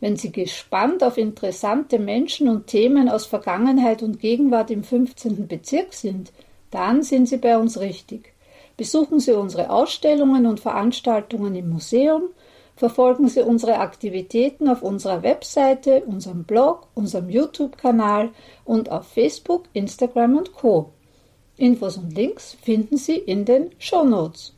wenn 0.01 0.17
Sie 0.17 0.33
gespannt 0.33 1.05
auf 1.05 1.19
interessante 1.19 2.01
Menschen 2.01 2.49
und 2.49 2.67
Themen 2.67 3.09
aus 3.09 3.27
Vergangenheit 3.27 4.03
und 4.03 4.19
Gegenwart 4.19 4.73
im 4.73 4.83
15. 4.83 5.47
Bezirk 5.47 5.95
sind, 5.95 6.33
dann 6.73 7.05
sind 7.05 7.27
Sie 7.27 7.37
bei 7.37 7.57
uns 7.57 7.79
richtig. 7.79 8.33
Besuchen 8.77 9.21
Sie 9.21 9.33
unsere 9.33 9.71
Ausstellungen 9.71 10.47
und 10.47 10.59
Veranstaltungen 10.59 11.55
im 11.55 11.71
Museum, 11.71 12.31
verfolgen 12.83 13.29
Sie 13.29 13.43
unsere 13.43 13.79
Aktivitäten 13.79 14.69
auf 14.69 14.83
unserer 14.83 15.23
Webseite, 15.23 16.03
unserem 16.05 16.43
Blog, 16.43 16.89
unserem 16.95 17.31
YouTube-Kanal 17.31 18.31
und 18.65 18.91
auf 18.91 19.07
Facebook, 19.07 19.67
Instagram 19.73 20.37
und 20.37 20.53
Co. 20.53 20.91
Infos 21.57 21.97
und 21.97 22.13
Links 22.13 22.57
finden 22.61 22.97
Sie 22.97 23.15
in 23.15 23.45
den 23.45 23.71
Show 23.79 24.03
Notes. 24.03 24.57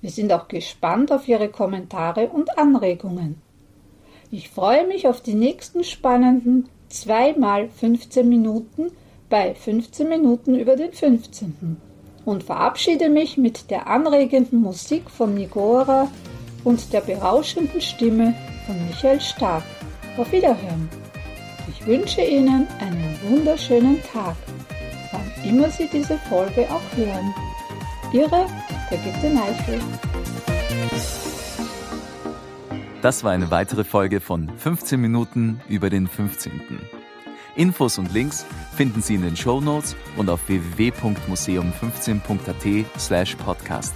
Wir 0.00 0.10
sind 0.10 0.32
auch 0.32 0.48
gespannt 0.48 1.12
auf 1.12 1.28
Ihre 1.28 1.50
Kommentare 1.50 2.30
und 2.30 2.58
Anregungen. 2.58 3.40
Ich 4.32 4.50
freue 4.50 4.84
mich 4.88 5.06
auf 5.06 5.20
die 5.20 5.34
nächsten 5.34 5.84
spannenden 5.84 6.68
2 6.88 7.34
mal 7.34 7.68
15 7.68 8.28
Minuten 8.28 8.90
bei 9.30 9.54
15 9.54 10.08
Minuten 10.08 10.58
über 10.58 10.74
den 10.74 10.92
15. 10.92 11.76
und 12.24 12.42
verabschiede 12.42 13.08
mich 13.08 13.36
mit 13.36 13.70
der 13.70 13.86
anregenden 13.86 14.60
Musik 14.60 15.08
von 15.08 15.36
Nigora 15.36 16.08
und 16.64 16.92
der 16.92 17.00
berauschenden 17.00 17.80
Stimme 17.80 18.34
von 18.66 18.86
Michael 18.86 19.20
Stark. 19.20 19.64
Auf 20.16 20.30
Wiederhören. 20.30 20.88
Ich 21.68 21.84
wünsche 21.86 22.20
Ihnen 22.20 22.68
einen 22.80 23.18
wunderschönen 23.28 24.00
Tag, 24.02 24.36
wann 25.10 25.32
immer 25.48 25.70
Sie 25.70 25.88
diese 25.90 26.18
Folge 26.28 26.68
auch 26.70 26.82
hören. 26.96 27.34
Ihre 28.12 28.46
Brigitte 28.88 29.30
Neichel. 29.30 29.80
Das 33.00 33.24
war 33.24 33.32
eine 33.32 33.50
weitere 33.50 33.84
Folge 33.84 34.20
von 34.20 34.50
15 34.58 35.00
Minuten 35.00 35.62
über 35.68 35.88
den 35.90 36.06
15. 36.06 36.60
Infos 37.56 37.98
und 37.98 38.12
Links 38.12 38.46
finden 38.76 39.02
Sie 39.02 39.16
in 39.16 39.22
den 39.22 39.36
Show 39.36 39.60
Notes 39.60 39.96
und 40.16 40.30
auf 40.30 40.48
www.museum15.at 40.48 42.86
slash 42.98 43.34
podcast. 43.36 43.94